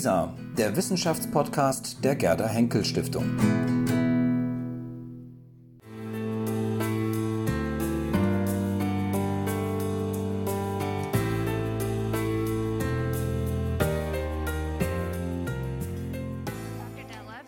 WISA, 0.00 0.34
der 0.56 0.74
Wissenschaftspodcast 0.76 2.02
der 2.02 2.16
Gerda 2.16 2.46
Henkel 2.46 2.86
Stiftung. 2.86 3.36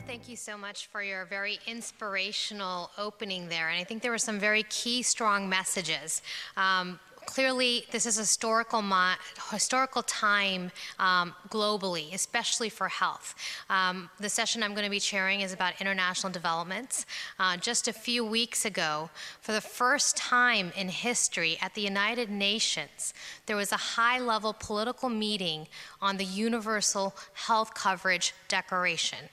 Thank 0.06 0.28
you 0.28 0.36
so 0.36 0.58
much 0.58 0.88
for 0.92 1.02
your 1.02 1.24
very 1.24 1.58
inspirational 1.66 2.90
opening 2.98 3.48
there. 3.48 3.70
And 3.70 3.80
I 3.80 3.84
think 3.84 4.02
there 4.02 4.10
were 4.10 4.18
some 4.18 4.38
very 4.38 4.64
key, 4.64 5.02
strong 5.02 5.48
messages. 5.48 6.20
Um, 6.58 7.00
clearly 7.32 7.86
this 7.90 8.04
is 8.04 8.18
a 8.18 8.20
historical, 8.20 8.84
historical 9.50 10.02
time 10.02 10.70
um, 10.98 11.34
globally, 11.48 12.12
especially 12.12 12.68
for 12.68 12.88
health. 12.88 13.34
Um, 13.70 14.10
the 14.20 14.28
session 14.28 14.62
I'm 14.62 14.74
going 14.74 14.84
to 14.84 14.90
be 14.90 15.00
chairing 15.00 15.40
is 15.40 15.54
about 15.54 15.80
international 15.80 16.30
developments. 16.30 17.06
Uh, 17.38 17.56
just 17.56 17.88
a 17.88 17.92
few 17.92 18.22
weeks 18.22 18.66
ago, 18.66 19.08
for 19.40 19.52
the 19.52 19.62
first 19.62 20.14
time 20.14 20.72
in 20.76 20.88
history 20.90 21.56
at 21.62 21.74
the 21.74 21.80
United 21.80 22.28
Nations, 22.28 23.14
there 23.46 23.56
was 23.56 23.72
a 23.72 23.76
high-level 23.96 24.56
political 24.58 25.08
meeting 25.08 25.68
on 26.02 26.18
the 26.18 26.26
Universal 26.26 27.14
Health 27.32 27.72
Coverage 27.72 28.34
Declaration. 28.48 29.30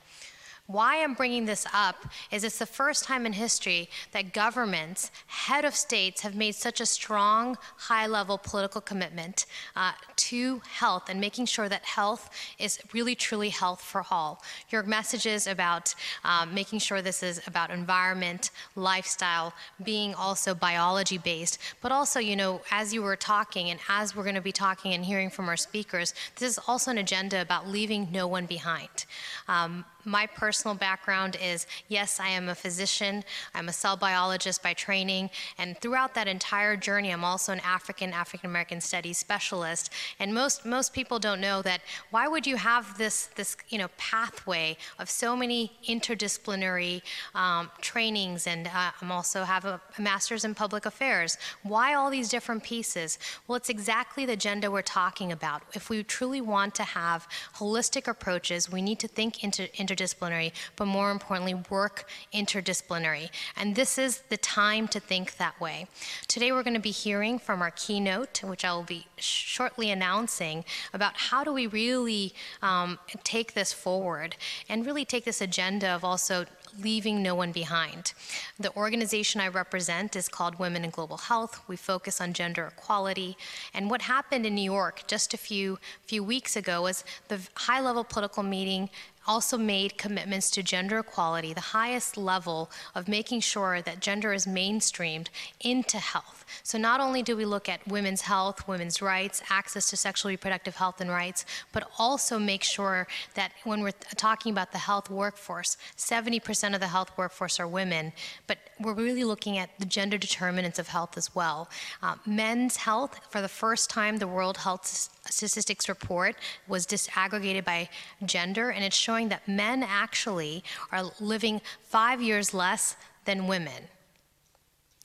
Why 0.69 1.01
I'm 1.03 1.15
bringing 1.15 1.47
this 1.47 1.65
up 1.73 2.05
is 2.29 2.43
it's 2.43 2.59
the 2.59 2.65
first 2.67 3.03
time 3.03 3.25
in 3.25 3.33
history 3.33 3.89
that 4.11 4.33
governments, 4.33 5.09
head 5.25 5.65
of 5.65 5.73
states, 5.73 6.21
have 6.21 6.35
made 6.35 6.53
such 6.53 6.79
a 6.79 6.85
strong, 6.85 7.57
high 7.75 8.05
level 8.05 8.37
political 8.37 8.79
commitment 8.79 9.47
uh, 9.75 9.93
to 10.15 10.61
health 10.71 11.09
and 11.09 11.19
making 11.19 11.47
sure 11.47 11.69
that 11.69 11.83
health 11.85 12.29
is 12.59 12.77
really, 12.93 13.15
truly 13.15 13.49
health 13.49 13.81
for 13.81 14.05
all. 14.11 14.43
Your 14.69 14.83
messages 14.83 15.47
about 15.47 15.95
um, 16.23 16.53
making 16.53 16.77
sure 16.77 17.01
this 17.01 17.23
is 17.23 17.41
about 17.47 17.71
environment, 17.71 18.51
lifestyle, 18.75 19.55
being 19.83 20.13
also 20.13 20.53
biology 20.53 21.17
based, 21.17 21.57
but 21.81 21.91
also, 21.91 22.19
you 22.19 22.35
know, 22.35 22.61
as 22.69 22.93
you 22.93 23.01
were 23.01 23.15
talking 23.15 23.71
and 23.71 23.79
as 23.89 24.15
we're 24.15 24.21
going 24.21 24.35
to 24.35 24.39
be 24.39 24.51
talking 24.51 24.93
and 24.93 25.03
hearing 25.03 25.31
from 25.31 25.49
our 25.49 25.57
speakers, 25.57 26.13
this 26.35 26.47
is 26.47 26.59
also 26.67 26.91
an 26.91 26.99
agenda 26.99 27.41
about 27.41 27.67
leaving 27.67 28.07
no 28.11 28.27
one 28.27 28.45
behind. 28.45 29.05
Um, 29.47 29.83
my 30.09 30.25
personal 30.25 30.75
background 30.75 31.37
is 31.41 31.67
yes, 31.87 32.19
I 32.19 32.29
am 32.29 32.49
a 32.49 32.55
physician, 32.55 33.23
I'm 33.53 33.69
a 33.69 33.73
cell 33.73 33.95
biologist 33.95 34.63
by 34.63 34.73
training, 34.73 35.29
and 35.59 35.77
throughout 35.79 36.15
that 36.15 36.27
entire 36.27 36.75
journey, 36.75 37.11
I'm 37.11 37.23
also 37.23 37.53
an 37.53 37.61
African, 37.63 38.11
African 38.11 38.49
American 38.49 38.81
studies 38.81 39.17
specialist. 39.17 39.91
And 40.19 40.33
most, 40.33 40.65
most 40.65 40.93
people 40.93 41.19
don't 41.19 41.39
know 41.39 41.61
that 41.61 41.81
why 42.09 42.27
would 42.27 42.47
you 42.47 42.55
have 42.55 42.97
this, 42.97 43.27
this 43.35 43.55
you 43.69 43.77
know, 43.77 43.89
pathway 43.97 44.77
of 44.97 45.09
so 45.09 45.35
many 45.35 45.71
interdisciplinary 45.87 47.01
um, 47.35 47.69
trainings, 47.79 48.47
and 48.47 48.67
uh, 48.67 48.91
I'm 49.01 49.11
also 49.11 49.43
have 49.43 49.65
a, 49.65 49.79
a 49.97 50.01
master's 50.01 50.43
in 50.43 50.55
public 50.55 50.87
affairs. 50.87 51.37
Why 51.61 51.93
all 51.93 52.09
these 52.09 52.29
different 52.29 52.63
pieces? 52.63 53.19
Well, 53.47 53.57
it's 53.57 53.69
exactly 53.69 54.25
the 54.25 54.33
agenda 54.33 54.71
we're 54.71 54.81
talking 54.81 55.31
about. 55.31 55.61
If 55.73 55.89
we 55.89 56.03
truly 56.03 56.41
want 56.41 56.73
to 56.75 56.83
have 56.83 57.27
holistic 57.55 58.07
approaches, 58.07 58.71
we 58.71 58.81
need 58.81 58.99
to 58.99 59.07
think 59.07 59.43
into 59.43 59.67
interdisciplinary, 59.99 60.51
but 60.75 60.85
more 60.85 61.11
importantly, 61.11 61.55
work 61.69 62.07
interdisciplinary. 62.33 63.29
And 63.55 63.75
this 63.75 63.97
is 63.97 64.19
the 64.29 64.37
time 64.37 64.87
to 64.89 64.99
think 64.99 65.37
that 65.37 65.59
way. 65.59 65.87
Today 66.27 66.51
we're 66.51 66.63
going 66.63 66.73
to 66.73 66.79
be 66.79 66.91
hearing 66.91 67.39
from 67.39 67.61
our 67.61 67.71
keynote, 67.71 68.43
which 68.43 68.65
I 68.65 68.73
will 68.73 68.83
be 68.83 69.07
shortly 69.17 69.91
announcing, 69.91 70.65
about 70.93 71.13
how 71.15 71.43
do 71.43 71.53
we 71.53 71.67
really 71.67 72.33
um, 72.61 72.99
take 73.23 73.53
this 73.53 73.73
forward 73.73 74.35
and 74.67 74.85
really 74.85 75.05
take 75.05 75.25
this 75.25 75.41
agenda 75.41 75.89
of 75.89 76.03
also 76.03 76.45
leaving 76.79 77.21
no 77.23 77.35
one 77.35 77.51
behind. 77.51 78.13
The 78.59 78.75
organization 78.75 79.41
I 79.41 79.47
represent 79.47 80.15
is 80.15 80.27
called 80.27 80.59
Women 80.59 80.83
in 80.83 80.91
Global 80.91 81.17
Health. 81.17 81.61
We 81.67 81.75
focus 81.75 82.21
on 82.21 82.33
gender 82.33 82.71
equality. 82.77 83.37
And 83.73 83.89
what 83.89 84.03
happened 84.03 84.45
in 84.45 84.55
New 84.55 84.61
York 84.61 85.03
just 85.07 85.33
a 85.33 85.37
few, 85.37 85.79
few 86.05 86.23
weeks 86.23 86.55
ago 86.55 86.83
was 86.83 87.03
the 87.27 87.39
high 87.55 87.81
level 87.81 88.03
political 88.03 88.43
meeting 88.43 88.89
also 89.27 89.57
made 89.57 89.97
commitments 89.97 90.49
to 90.51 90.63
gender 90.63 90.99
equality, 90.99 91.53
the 91.53 91.59
highest 91.59 92.17
level 92.17 92.71
of 92.95 93.07
making 93.07 93.41
sure 93.41 93.81
that 93.81 93.99
gender 93.99 94.33
is 94.33 94.45
mainstreamed 94.45 95.27
into 95.61 95.97
health. 95.97 96.45
So 96.63 96.77
not 96.77 96.99
only 96.99 97.21
do 97.21 97.35
we 97.35 97.45
look 97.45 97.69
at 97.69 97.87
women's 97.87 98.21
health, 98.21 98.67
women's 98.67 99.01
rights, 99.01 99.41
access 99.49 99.89
to 99.89 99.97
sexual 99.97 100.29
reproductive 100.29 100.75
health 100.75 100.99
and 101.01 101.09
rights, 101.09 101.45
but 101.71 101.89
also 101.97 102.39
make 102.39 102.63
sure 102.63 103.07
that 103.35 103.51
when 103.63 103.81
we're 103.81 103.91
talking 104.15 104.51
about 104.51 104.71
the 104.71 104.79
health 104.79 105.09
workforce, 105.09 105.77
70% 105.97 106.73
of 106.73 106.79
the 106.79 106.87
health 106.87 107.11
workforce 107.17 107.59
are 107.59 107.67
women, 107.67 108.13
but 108.47 108.57
we're 108.79 108.93
really 108.93 109.23
looking 109.23 109.57
at 109.57 109.69
the 109.79 109.85
gender 109.85 110.17
determinants 110.17 110.79
of 110.79 110.87
health 110.87 111.17
as 111.17 111.33
well. 111.35 111.69
Uh, 112.01 112.15
men's 112.25 112.77
health, 112.77 113.19
for 113.29 113.41
the 113.41 113.49
first 113.49 113.89
time, 113.89 114.17
the 114.17 114.27
World 114.27 114.57
Health 114.57 114.85
Statistics 114.85 115.89
report 115.89 116.35
was 116.67 116.87
disaggregated 116.87 117.65
by 117.65 117.89
gender, 118.25 118.71
and 118.71 118.83
it's 118.83 118.95
showing 118.95 119.29
that 119.29 119.47
men 119.47 119.83
actually 119.83 120.63
are 120.91 121.03
living 121.19 121.61
five 121.81 122.21
years 122.21 122.53
less 122.53 122.95
than 123.25 123.47
women. 123.47 123.83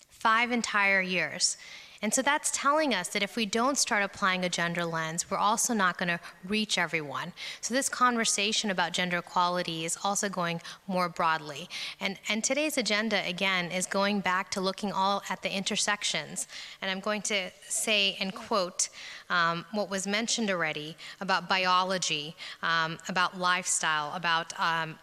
Five 0.08 0.52
entire 0.52 1.02
years. 1.02 1.56
And 2.04 2.12
so 2.12 2.20
that's 2.20 2.50
telling 2.50 2.92
us 2.92 3.08
that 3.08 3.22
if 3.22 3.34
we 3.34 3.46
don't 3.46 3.78
start 3.78 4.02
applying 4.02 4.44
a 4.44 4.50
gender 4.50 4.84
lens, 4.84 5.30
we're 5.30 5.38
also 5.38 5.72
not 5.72 5.96
going 5.96 6.10
to 6.10 6.20
reach 6.46 6.76
everyone. 6.76 7.32
So 7.62 7.72
this 7.72 7.88
conversation 7.88 8.70
about 8.70 8.92
gender 8.92 9.16
equality 9.16 9.86
is 9.86 9.96
also 10.04 10.28
going 10.28 10.60
more 10.86 11.08
broadly. 11.08 11.66
And, 12.00 12.18
and 12.28 12.44
today's 12.44 12.76
agenda, 12.76 13.26
again, 13.26 13.70
is 13.70 13.86
going 13.86 14.20
back 14.20 14.50
to 14.50 14.60
looking 14.60 14.92
all 14.92 15.22
at 15.30 15.40
the 15.40 15.50
intersections. 15.50 16.46
And 16.82 16.90
I'm 16.90 17.00
going 17.00 17.22
to 17.22 17.50
say 17.66 18.18
and 18.20 18.34
quote 18.34 18.90
um, 19.30 19.64
what 19.72 19.88
was 19.88 20.06
mentioned 20.06 20.50
already 20.50 20.98
about 21.22 21.48
biology, 21.48 22.36
um, 22.62 22.98
about 23.08 23.38
lifestyle, 23.38 24.14
about 24.14 24.52
um, 24.60 24.98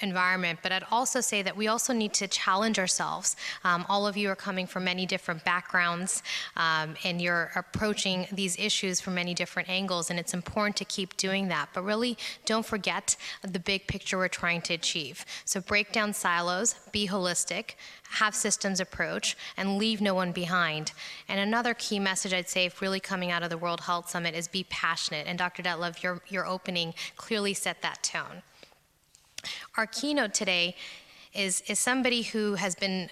environment, 0.00 0.58
but 0.62 0.72
I'd 0.72 0.84
also 0.90 1.20
say 1.20 1.42
that 1.42 1.56
we 1.56 1.68
also 1.68 1.92
need 1.92 2.12
to 2.14 2.26
challenge 2.26 2.78
ourselves. 2.78 3.36
Um, 3.62 3.86
all 3.88 4.06
of 4.06 4.16
you 4.16 4.28
are 4.28 4.36
coming 4.36 4.66
from 4.66 4.84
many 4.84 5.06
different 5.06 5.44
backgrounds, 5.44 6.22
um, 6.56 6.96
and 7.04 7.22
you're 7.22 7.52
approaching 7.54 8.26
these 8.32 8.58
issues 8.58 9.00
from 9.00 9.14
many 9.14 9.34
different 9.34 9.68
angles, 9.68 10.10
and 10.10 10.18
it's 10.18 10.34
important 10.34 10.76
to 10.76 10.84
keep 10.84 11.16
doing 11.16 11.48
that. 11.48 11.68
But 11.72 11.84
really, 11.84 12.18
don't 12.44 12.66
forget 12.66 13.16
the 13.42 13.60
big 13.60 13.86
picture 13.86 14.18
we're 14.18 14.28
trying 14.28 14.62
to 14.62 14.74
achieve. 14.74 15.24
So 15.44 15.60
break 15.60 15.92
down 15.92 16.12
silos, 16.12 16.74
be 16.90 17.06
holistic, 17.06 17.74
have 18.10 18.34
systems 18.34 18.80
approach, 18.80 19.36
and 19.56 19.78
leave 19.78 20.00
no 20.00 20.14
one 20.14 20.32
behind. 20.32 20.92
And 21.28 21.38
another 21.38 21.74
key 21.74 21.98
message 21.98 22.34
I'd 22.34 22.48
say, 22.48 22.70
really 22.80 23.00
coming 23.00 23.30
out 23.30 23.42
of 23.42 23.50
the 23.50 23.58
World 23.58 23.82
Health 23.82 24.10
Summit, 24.10 24.34
is 24.34 24.48
be 24.48 24.64
passionate. 24.64 25.26
And 25.26 25.38
Dr. 25.38 25.62
Detlev, 25.62 26.02
your, 26.02 26.20
your 26.28 26.46
opening 26.46 26.94
clearly 27.16 27.54
set 27.54 27.80
that 27.82 28.02
tone. 28.02 28.42
Our 29.76 29.86
keynote 29.86 30.34
today 30.34 30.76
is, 31.34 31.62
is 31.66 31.78
somebody 31.78 32.22
who 32.22 32.54
has 32.54 32.74
been 32.74 33.08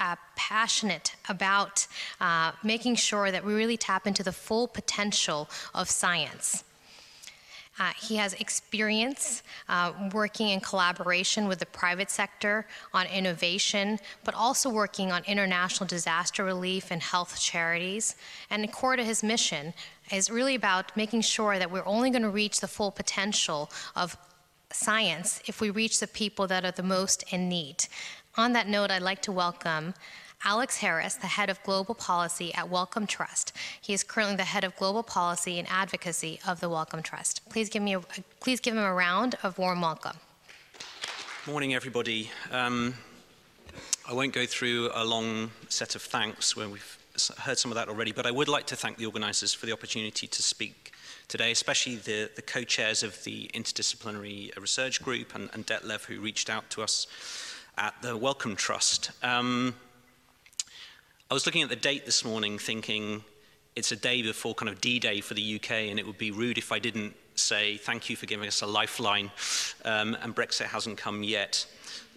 uh, 0.00 0.16
passionate 0.36 1.14
about 1.28 1.86
uh, 2.20 2.52
making 2.64 2.96
sure 2.96 3.30
that 3.30 3.44
we 3.44 3.54
really 3.54 3.76
tap 3.76 4.06
into 4.06 4.22
the 4.22 4.32
full 4.32 4.66
potential 4.66 5.48
of 5.74 5.88
science. 5.88 6.64
Uh, 7.78 7.92
he 7.98 8.16
has 8.16 8.34
experience 8.34 9.42
uh, 9.70 9.92
working 10.12 10.50
in 10.50 10.60
collaboration 10.60 11.48
with 11.48 11.58
the 11.58 11.66
private 11.66 12.10
sector 12.10 12.66
on 12.92 13.06
innovation, 13.06 13.98
but 14.22 14.34
also 14.34 14.68
working 14.68 15.10
on 15.10 15.24
international 15.24 15.86
disaster 15.86 16.44
relief 16.44 16.90
and 16.90 17.00
health 17.00 17.40
charities. 17.40 18.16
And 18.50 18.62
the 18.62 18.68
core 18.68 18.96
to 18.96 19.04
his 19.04 19.22
mission 19.22 19.72
is 20.12 20.30
really 20.30 20.56
about 20.56 20.94
making 20.94 21.22
sure 21.22 21.58
that 21.58 21.70
we're 21.70 21.86
only 21.86 22.10
going 22.10 22.22
to 22.22 22.28
reach 22.28 22.60
the 22.60 22.68
full 22.68 22.90
potential 22.90 23.70
of 23.96 24.14
science 24.72 25.42
if 25.46 25.60
we 25.60 25.70
reach 25.70 26.00
the 26.00 26.06
people 26.06 26.46
that 26.46 26.64
are 26.64 26.70
the 26.70 26.82
most 26.82 27.24
in 27.32 27.48
need. 27.48 27.86
On 28.36 28.52
that 28.52 28.68
note, 28.68 28.90
I'd 28.90 29.02
like 29.02 29.22
to 29.22 29.32
welcome 29.32 29.94
Alex 30.44 30.78
Harris, 30.78 31.16
the 31.16 31.26
head 31.26 31.50
of 31.50 31.62
global 31.64 31.94
policy 31.94 32.54
at 32.54 32.70
Wellcome 32.70 33.06
Trust. 33.06 33.52
He 33.80 33.92
is 33.92 34.02
currently 34.02 34.36
the 34.36 34.44
head 34.44 34.64
of 34.64 34.74
global 34.76 35.02
policy 35.02 35.58
and 35.58 35.68
advocacy 35.68 36.40
of 36.46 36.60
the 36.60 36.68
Wellcome 36.70 37.02
Trust. 37.02 37.46
Please 37.50 37.68
give 37.68 37.82
me 37.82 37.94
a, 37.94 38.00
please 38.40 38.58
give 38.60 38.74
him 38.74 38.82
a 38.82 38.94
round 38.94 39.36
of 39.42 39.58
warm 39.58 39.82
welcome. 39.82 40.16
Morning, 41.46 41.74
everybody. 41.74 42.30
Um, 42.50 42.94
I 44.08 44.14
won't 44.14 44.32
go 44.32 44.46
through 44.46 44.90
a 44.94 45.04
long 45.04 45.50
set 45.68 45.94
of 45.94 46.02
thanks 46.02 46.56
when 46.56 46.70
we've 46.70 46.98
heard 47.38 47.58
some 47.58 47.70
of 47.70 47.74
that 47.74 47.88
already, 47.88 48.12
but 48.12 48.26
I 48.26 48.30
would 48.30 48.48
like 48.48 48.66
to 48.66 48.76
thank 48.76 48.96
the 48.96 49.06
organizers 49.06 49.52
for 49.52 49.66
the 49.66 49.72
opportunity 49.72 50.26
to 50.26 50.42
speak 50.42 50.89
today, 51.30 51.52
especially 51.52 51.94
the, 51.94 52.28
the 52.34 52.42
co-chairs 52.42 53.04
of 53.04 53.22
the 53.22 53.48
Interdisciplinary 53.54 54.54
Research 54.60 55.00
Group 55.00 55.34
and, 55.36 55.48
and 55.52 55.64
Detlev, 55.64 56.04
who 56.04 56.20
reached 56.20 56.50
out 56.50 56.68
to 56.70 56.82
us 56.82 57.06
at 57.78 57.94
the 58.02 58.16
Wellcome 58.16 58.56
Trust. 58.56 59.12
Um, 59.22 59.76
I 61.30 61.34
was 61.34 61.46
looking 61.46 61.62
at 61.62 61.68
the 61.68 61.76
date 61.76 62.04
this 62.04 62.24
morning 62.24 62.58
thinking, 62.58 63.22
it's 63.76 63.92
a 63.92 63.96
day 63.96 64.22
before 64.22 64.56
kind 64.56 64.68
of 64.68 64.80
D-Day 64.80 65.20
for 65.20 65.34
the 65.34 65.54
UK, 65.54 65.70
and 65.70 66.00
it 66.00 66.06
would 66.06 66.18
be 66.18 66.32
rude 66.32 66.58
if 66.58 66.72
I 66.72 66.80
didn't 66.80 67.14
say 67.36 67.76
thank 67.76 68.10
you 68.10 68.16
for 68.16 68.26
giving 68.26 68.48
us 68.48 68.60
a 68.62 68.66
lifeline, 68.66 69.30
um, 69.84 70.16
and 70.22 70.34
Brexit 70.34 70.66
hasn't 70.66 70.98
come 70.98 71.22
yet. 71.22 71.64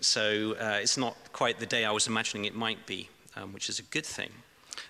So 0.01 0.55
uh, 0.59 0.79
it's 0.81 0.97
not 0.97 1.15
quite 1.33 1.59
the 1.59 1.67
day 1.67 1.85
I 1.85 1.91
was 1.91 2.07
imagining 2.07 2.45
it 2.45 2.55
might 2.55 2.87
be, 2.87 3.09
um, 3.35 3.53
which 3.53 3.69
is 3.69 3.77
a 3.77 3.83
good 3.83 4.07
thing. 4.07 4.31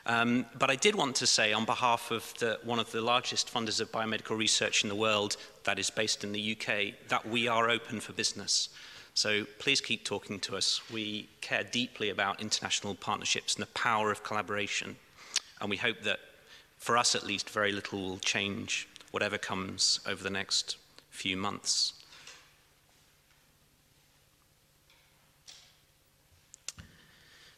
Um, 0.06 0.45
but 0.57 0.69
I 0.69 0.75
did 0.75 0.95
want 0.95 1.15
to 1.18 1.27
say, 1.27 1.53
on 1.53 1.65
behalf 1.65 2.12
of 2.12 2.33
the, 2.39 2.59
one 2.63 2.80
of 2.80 2.91
the 2.91 3.01
largest 3.01 3.53
funders 3.53 3.80
of 3.80 3.91
biomedical 3.91 4.38
research 4.38 4.83
in 4.83 4.89
the 4.89 4.95
world, 4.95 5.38
that 5.63 5.80
is 5.80 5.89
based 5.89 6.24
in 6.24 6.31
the 6.31 6.57
UK, 6.57 7.07
that 7.07 7.27
we 7.27 7.47
are 7.47 7.69
open 7.69 8.00
for 8.00 8.13
business. 8.13 8.69
So 9.13 9.45
please 9.59 9.80
keep 9.80 10.03
talking 10.03 10.39
to 10.41 10.57
us. 10.57 10.81
We 10.91 11.30
care 11.41 11.63
deeply 11.63 12.09
about 12.09 12.41
international 12.41 12.95
partnerships 12.95 13.56
and 13.56 13.62
the 13.62 13.71
power 13.71 14.12
of 14.12 14.24
collaboration. 14.24 14.95
And 15.62 15.69
we 15.69 15.77
hope 15.77 16.01
that, 16.03 16.19
for 16.77 16.97
us 16.97 17.15
at 17.15 17.24
least, 17.24 17.50
very 17.50 17.71
little 17.71 18.01
will 18.01 18.18
change 18.18 18.88
whatever 19.12 19.38
comes 19.38 20.00
over 20.07 20.24
the 20.24 20.30
next 20.30 20.77
few 21.12 21.38
months. 21.38 21.94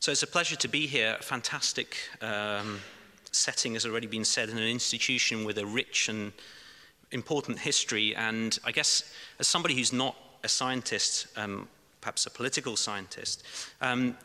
So 0.06 0.12
it's 0.12 0.22
a 0.22 0.28
pleasure 0.28 0.56
to 0.58 0.68
be 0.68 0.86
here. 0.86 1.18
A 1.20 1.24
fantastic 1.24 1.98
um, 2.22 2.80
setting 3.32 3.74
has 3.74 3.88
already 3.88 4.06
been 4.06 4.24
said 4.24 4.50
in 4.50 4.58
an 4.60 4.68
institution 4.68 5.46
with 5.46 5.58
a 5.58 5.66
rich 5.66 6.10
and 6.10 6.32
important 7.10 7.58
history. 7.58 8.16
And 8.16 8.56
I 8.64 8.72
guess 8.72 9.12
as 9.40 9.48
somebody 9.48 9.74
who's 9.74 9.92
not 9.92 10.16
a 10.44 10.48
scientist, 10.48 11.26
um, 11.36 11.68
perhaps 12.02 12.28
a 12.28 12.30
political 12.30 12.76
scientist, 12.76 13.44
um, 13.82 14.16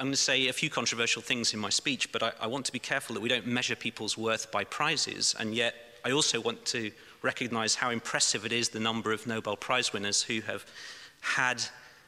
I'm 0.00 0.06
going 0.06 0.12
to 0.12 0.16
say 0.16 0.48
a 0.48 0.54
few 0.54 0.70
controversial 0.70 1.20
things 1.20 1.52
in 1.52 1.60
my 1.60 1.68
speech, 1.68 2.10
but 2.10 2.22
I, 2.22 2.32
I 2.40 2.46
want 2.46 2.64
to 2.64 2.72
be 2.72 2.78
careful 2.78 3.12
that 3.12 3.20
we 3.20 3.28
don't 3.28 3.46
measure 3.46 3.76
people's 3.76 4.16
worth 4.16 4.50
by 4.50 4.64
prizes. 4.64 5.34
And 5.38 5.54
yet, 5.54 5.74
I 6.02 6.12
also 6.12 6.40
want 6.40 6.64
to 6.68 6.90
recognize 7.20 7.74
how 7.74 7.90
impressive 7.90 8.46
it 8.46 8.52
is 8.52 8.70
the 8.70 8.80
number 8.80 9.12
of 9.12 9.26
Nobel 9.26 9.58
Prize 9.58 9.92
winners 9.92 10.22
who 10.22 10.40
have 10.40 10.64
had 11.20 11.62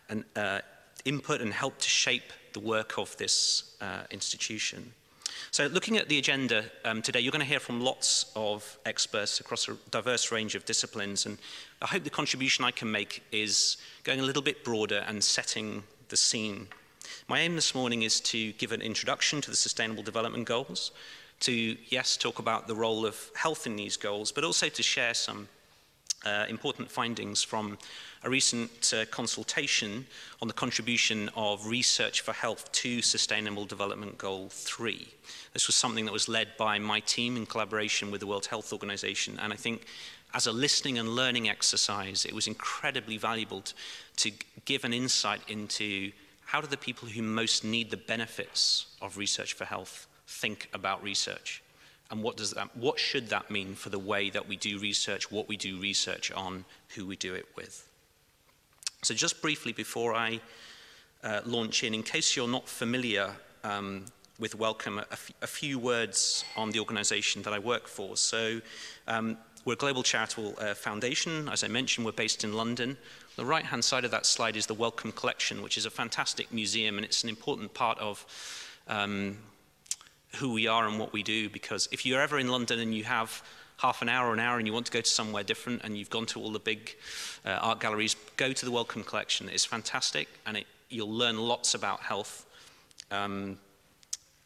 an 0.09 0.25
uh, 0.35 0.61
input 1.05 1.43
and 1.43 1.53
helped 1.53 1.83
to 1.83 1.91
shape 1.91 2.33
the 2.57 2.61
work 2.61 2.97
of 2.97 3.15
this 3.19 3.75
uh, 3.83 4.05
institution. 4.11 4.91
So 5.51 5.67
looking 5.67 5.99
at 5.99 6.09
the 6.09 6.19
agenda 6.19 6.65
um, 6.87 7.03
today, 7.03 7.21
you're 7.21 7.31
going 7.31 7.45
to 7.45 7.53
hear 7.55 7.61
from 7.61 7.83
lots 7.83 8.33
of 8.35 8.79
experts 8.87 9.41
across 9.41 9.69
a 9.69 9.77
diverse 9.91 10.33
range 10.33 10.55
of 10.55 10.65
disciplines, 10.65 11.27
and 11.27 11.37
I 11.83 11.87
hope 11.87 12.05
the 12.05 12.19
contribution 12.23 12.65
I 12.65 12.71
can 12.71 12.91
make 12.91 13.23
is 13.31 13.77
going 14.05 14.21
a 14.21 14.23
little 14.23 14.41
bit 14.41 14.65
broader 14.65 15.05
and 15.07 15.23
setting 15.23 15.83
the 16.09 16.17
scene. 16.17 16.69
My 17.29 17.41
aim 17.41 17.57
this 17.57 17.75
morning 17.75 18.05
is 18.05 18.21
to 18.21 18.53
give 18.53 18.73
an 18.73 18.81
introduction 18.81 19.43
to 19.43 19.51
the 19.51 19.57
Sustainable 19.57 20.03
Development 20.03 20.47
Goals, 20.47 20.93
to, 21.41 21.53
yes, 21.89 22.17
talk 22.17 22.39
about 22.39 22.69
the 22.69 22.75
role 22.75 23.05
of 23.05 23.31
health 23.35 23.67
in 23.67 23.77
these 23.77 23.99
goals, 23.99 24.33
but 24.33 24.45
also 24.45 24.71
to 24.71 24.83
share 24.83 25.13
some 25.13 25.49
uh, 26.25 26.47
important 26.49 26.91
findings 26.91 27.43
from 27.43 27.77
a 28.27 28.29
recent 28.29 28.93
uh, 28.93 29.05
consultation 29.07 30.05
on 30.43 30.49
the 30.49 30.55
contribution 30.55 31.31
of 31.37 31.65
research 31.65 32.23
for 32.23 32.33
health 32.33 32.73
to 32.73 33.01
Sustainable 33.01 33.65
Development 33.65 34.19
Goal 34.19 34.49
3. 34.51 35.07
This 35.53 35.69
was 35.69 35.77
something 35.77 36.05
that 36.07 36.13
was 36.13 36.29
led 36.29 36.49
by 36.57 36.81
my 36.81 36.99
team 37.01 37.37
in 37.37 37.47
collaboration 37.47 38.11
with 38.11 38.21
the 38.21 38.27
World 38.27 38.47
Health 38.47 38.73
Organization, 38.73 39.39
and 39.41 39.53
I 39.53 39.57
think 39.57 39.87
as 40.35 40.49
a 40.49 40.53
listening 40.53 40.99
and 40.99 41.11
learning 41.11 41.49
exercise, 41.49 42.25
it 42.25 42.33
was 42.33 42.49
incredibly 42.49 43.17
valuable 43.17 43.61
to, 43.61 43.75
to 44.17 44.33
give 44.65 44.85
an 44.85 44.93
insight 44.93 45.41
into 45.47 46.11
how 46.47 46.61
do 46.61 46.67
the 46.67 46.77
people 46.77 47.09
who 47.09 47.23
most 47.23 47.63
need 47.63 47.93
the 47.93 47.97
benefits 47.97 48.87
of 49.01 49.17
research 49.17 49.55
for 49.55 49.65
health 49.65 50.09
think 50.27 50.69
about 50.75 51.01
research? 51.01 51.63
And 52.11 52.25
what, 52.25 52.37
does 52.37 52.51
that, 52.53 52.77
what 52.77 52.99
should 52.99 53.29
that 53.29 53.53
mean 53.53 53.77
for 53.77 53.91
the 53.91 54.01
way 54.01 54.31
that 54.31 54.49
we 54.49 54.57
do 54.57 54.81
research, 54.81 55.31
what 55.31 55.49
we 55.49 55.57
do 55.57 55.79
research 55.81 56.33
on, 56.33 56.65
who 56.97 57.07
we 57.07 57.15
do 57.15 57.33
it 57.35 57.47
with? 57.55 57.86
So 59.07 59.15
just 59.15 59.41
briefly 59.41 59.73
before 59.73 60.17
I 60.17 60.41
uh, 61.23 61.41
launch 61.47 61.85
in, 61.85 61.95
in 61.95 62.03
case 62.03 62.35
you're 62.35 62.49
not 62.49 62.69
familiar 62.69 63.31
um, 63.63 64.07
with 64.41 64.57
Wellcome, 64.57 65.01
a, 65.43 65.47
few 65.47 65.79
words 65.79 66.45
on 66.57 66.73
the 66.73 66.81
organization 66.81 67.43
that 67.43 67.53
I 67.53 67.61
work 67.61 67.87
for. 67.87 68.17
So 68.17 68.61
um, 69.07 69.39
we're 69.65 69.75
a 69.75 69.77
global 69.77 70.03
charitable 70.03 70.57
uh, 70.59 70.75
foundation. 70.75 71.49
As 71.49 71.63
I 71.63 71.69
mentioned, 71.69 72.05
we're 72.05 72.11
based 72.11 72.43
in 72.43 72.55
London. 72.55 72.97
The 73.37 73.45
right-hand 73.45 73.85
side 73.85 74.05
of 74.05 74.11
that 74.11 74.27
slide 74.27 74.57
is 74.57 74.67
the 74.67 74.75
Wellcome 74.75 75.13
Collection, 75.13 75.63
which 75.63 75.79
is 75.79 75.87
a 75.87 75.91
fantastic 75.91 76.53
museum, 76.53 76.97
and 76.97 77.05
it's 77.05 77.23
an 77.23 77.29
important 77.29 77.75
part 77.75 78.01
of 78.01 78.27
um, 78.89 79.39
who 80.35 80.53
we 80.53 80.67
are 80.67 80.89
and 80.89 80.99
what 80.99 81.13
we 81.13 81.23
do, 81.23 81.49
because 81.49 81.89
if 81.93 82.05
you're 82.05 82.21
ever 82.21 82.41
in 82.41 82.49
London 82.49 82.81
and 82.81 82.93
you 82.93 83.05
have 83.05 83.41
half 83.79 84.03
an 84.03 84.09
hour 84.09 84.31
or 84.31 84.33
an 84.33 84.41
hour 84.41 84.59
and 84.59 84.67
you 84.67 84.73
want 84.73 84.87
to 84.87 84.93
go 84.93 85.01
to 85.01 85.09
somewhere 85.09 85.43
different 85.43 85.83
and 85.85 85.97
you've 85.97 86.11
gone 86.11 86.27
to 86.27 86.41
all 86.41 86.51
the 86.51 86.59
big 86.59 86.97
uh, 87.45 87.51
art 87.61 87.81
galleries, 87.81 88.17
go 88.37 88.53
to 88.53 88.65
the 88.65 88.71
Wellcome 88.71 89.05
Collection. 89.05 89.49
It's 89.49 89.65
fantastic, 89.65 90.29
and 90.47 90.57
it, 90.57 90.67
you'll 90.89 91.13
learn 91.13 91.39
lots 91.39 91.75
about 91.75 92.01
health. 92.01 92.47
Um, 93.11 93.59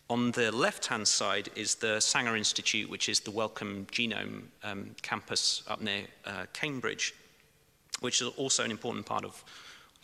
on 0.08 0.32
the 0.32 0.50
left-hand 0.50 1.06
side 1.06 1.50
is 1.54 1.76
the 1.76 2.00
Sanger 2.00 2.36
Institute, 2.36 2.90
which 2.90 3.08
is 3.08 3.20
the 3.20 3.30
Wellcome 3.30 3.86
Genome 3.92 4.42
um, 4.64 4.90
campus 5.02 5.62
up 5.68 5.80
near 5.80 6.02
uh, 6.26 6.46
Cambridge, 6.52 7.14
which 8.00 8.20
is 8.20 8.28
also 8.36 8.64
an 8.64 8.72
important 8.72 9.06
part 9.06 9.24
of 9.24 9.44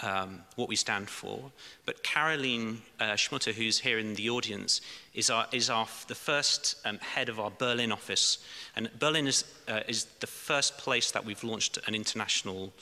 um, 0.01 0.43
what 0.57 0.69
we 0.69 0.77
stand 0.77 1.09
for. 1.09 1.51
But 1.87 2.03
Caroline 2.03 2.83
uh, 3.01 3.15
Schmutter, 3.15 3.53
who's 3.53 3.79
here 3.79 3.99
in 3.99 4.15
the 4.15 4.31
audience, 4.31 4.81
is, 5.15 5.31
our, 5.31 5.47
is 5.53 5.71
our, 5.71 5.87
the 6.09 6.15
first 6.15 6.77
um, 6.85 6.99
head 6.99 7.29
of 7.29 7.41
our 7.41 7.51
Berlin 7.51 7.93
office. 7.93 8.39
And 8.75 8.91
Berlin 8.99 9.27
is, 9.27 9.45
uh, 9.69 9.81
is 9.89 10.05
the 10.21 10.27
first 10.27 10.77
place 10.79 11.11
that 11.13 11.25
we've 11.25 11.43
launched 11.43 11.79
an 11.87 11.95
international 11.95 12.73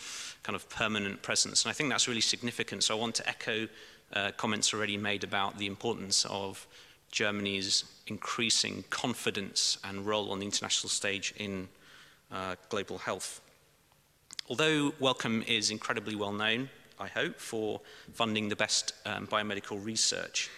kind 0.42 0.56
of 0.56 0.68
permanent 0.68 1.22
presence. 1.22 1.64
And 1.64 1.70
I 1.70 1.72
think 1.72 1.88
that's 1.90 2.08
really 2.08 2.20
significant. 2.20 2.82
So 2.84 2.96
I 2.96 3.00
want 3.00 3.14
to 3.16 3.28
echo 3.28 3.68
uh, 4.12 4.32
comments 4.36 4.74
already 4.74 4.96
made 4.96 5.24
about 5.24 5.58
the 5.58 5.66
importance 5.66 6.26
of 6.26 6.66
Germany's 7.10 7.84
increasing 8.08 8.84
confidence 8.90 9.78
and 9.84 10.04
role 10.04 10.32
on 10.32 10.40
the 10.40 10.44
international 10.44 10.90
stage 10.90 11.32
in 11.36 11.68
uh, 12.32 12.56
global 12.68 12.98
health. 12.98 13.40
Although 14.48 14.92
Wellcome 14.98 15.42
is 15.46 15.70
incredibly 15.70 16.16
well 16.16 16.32
known, 16.32 16.68
I 16.98 17.08
hope, 17.08 17.38
for 17.38 17.80
funding 18.12 18.48
the 18.48 18.56
best 18.56 18.92
um, 19.04 19.26
biomedical 19.26 19.84
research, 19.84 20.50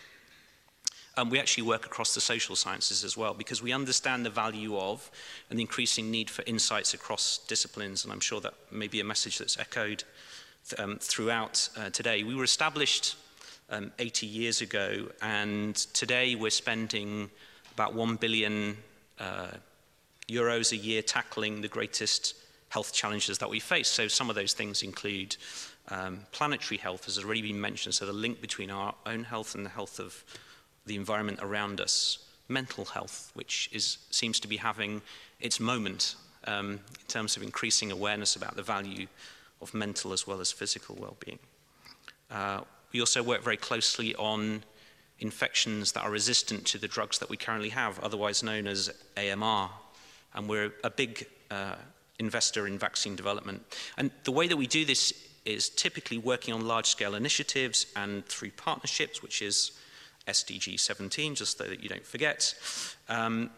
um, 1.17 1.31
we 1.31 1.39
actually 1.39 1.65
work 1.65 1.87
across 1.87 2.15
the 2.15 2.21
social 2.21 2.57
sciences 2.57 3.03
as 3.03 3.17
well 3.17 3.33
because 3.33 3.63
we 3.63 3.73
understand 3.73 4.27
the 4.27 4.31
value 4.31 4.77
of 4.77 5.11
and 5.49 5.59
the 5.59 5.63
increasing 5.63 6.11
need 6.11 6.29
for 6.29 6.43
insights 6.47 6.93
across 6.93 7.39
disciplines, 7.49 8.05
and 8.05 8.13
I'm 8.13 8.21
sure 8.21 8.41
that 8.41 8.55
may 8.71 8.87
be 8.87 9.01
a 9.01 9.05
message 9.05 9.39
that's 9.39 9.59
echoed 9.59 10.05
th 10.69 10.81
um, 10.81 10.99
throughout 11.01 11.69
uh, 11.77 11.91
today. 11.91 12.23
We 12.23 12.35
were 12.35 12.45
established 12.45 13.17
um, 13.71 13.93
80 13.99 14.27
years 14.27 14.61
ago, 14.61 15.09
and 15.23 15.75
today 15.95 16.35
we're 16.35 16.51
spending 16.51 17.31
about 17.75 17.95
1 17.95 18.17
billion 18.17 18.77
uh, 19.19 19.53
euros 20.29 20.73
a 20.73 20.77
year 20.77 21.03
tackling 21.03 21.61
the 21.61 21.69
greatest 21.69 22.35
health 22.69 22.93
challenges 22.93 23.39
that 23.39 23.49
we 23.49 23.61
face. 23.61 23.89
So 23.89 24.09
some 24.09 24.29
of 24.29 24.37
those 24.37 24.55
things 24.55 24.83
include 24.83 25.37
um, 25.89 26.21
planetary 26.33 26.79
health, 26.79 27.05
has 27.05 27.19
already 27.19 27.43
been 27.43 27.61
mentioned, 27.61 27.95
so 27.95 28.07
the 28.07 28.13
link 28.13 28.41
between 28.41 28.71
our 28.71 28.95
own 29.05 29.25
health 29.25 29.55
and 29.55 29.65
the 29.65 29.71
health 29.71 29.99
of 29.99 30.25
the 30.85 30.97
environment 30.97 31.39
around 31.43 31.81
us. 31.81 32.19
Mental 32.49 32.85
health, 32.85 33.31
which 33.35 33.69
is, 33.73 33.99
seems 34.11 34.39
to 34.41 34.49
be 34.49 34.57
having 34.57 35.03
its 35.41 35.59
moment 35.59 36.15
um, 36.47 36.73
in 36.73 37.07
terms 37.09 37.37
of 37.37 37.43
increasing 37.43 37.91
awareness 37.91 38.37
about 38.37 38.57
the 38.57 38.63
value 38.63 39.07
of 39.61 39.75
mental 39.75 40.13
as 40.13 40.27
well 40.27 40.41
as 40.41 40.53
physical 40.53 40.97
well-being. 40.99 41.39
Uh, 42.31 42.61
we 42.93 43.01
also 43.01 43.23
work 43.23 43.43
very 43.43 43.57
closely 43.57 44.15
on 44.15 44.63
infections 45.19 45.93
that 45.93 46.03
are 46.05 46.11
resistant 46.11 46.65
to 46.67 46.79
the 46.79 46.89
drugs 46.89 47.19
that 47.19 47.29
we 47.29 47.37
currently 47.37 47.71
have, 47.71 47.99
otherwise 48.01 48.43
known 48.43 48.67
as 48.67 48.91
AMR. 49.17 49.71
And 50.35 50.49
we're 50.49 50.73
a 50.85 50.91
big 50.91 51.27
uh, 51.51 51.77
investor 52.19 52.67
in 52.67 52.79
vaccine 52.79 53.17
development. 53.17 53.63
And 53.97 54.11
the 54.25 54.33
way 54.33 54.47
that 54.47 54.57
we 54.57 54.67
do 54.67 54.85
this 54.85 55.13
is 55.47 55.69
typically 55.69 56.19
working 56.19 56.53
on 56.53 56.67
large-scale 56.67 57.15
initiatives 57.15 57.87
and 57.95 58.27
through 58.27 58.51
partnerships, 58.51 59.23
which 59.23 59.41
is 59.43 59.73
SDG 60.27 60.79
17, 60.79 61.35
just 61.35 61.59
so 61.59 61.65
that 61.65 61.83
you 61.83 61.89
don't 61.89 62.05
forget. 62.05 62.55
Um, 63.09 63.51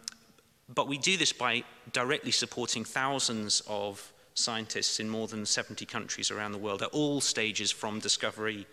but 0.73 0.87
we 0.87 0.97
do 0.97 1.17
this 1.17 1.33
by 1.33 1.63
directly 1.91 2.31
supporting 2.31 2.85
thousands 2.85 3.61
of 3.67 4.13
scientists 4.35 4.99
in 4.99 5.09
more 5.09 5.27
than 5.27 5.45
70 5.45 5.85
countries 5.85 6.31
around 6.31 6.51
the 6.51 6.57
world 6.57 6.81
at 6.81 6.89
all 6.89 7.21
stages 7.21 7.71
from 7.71 7.99
discovery 7.99 8.67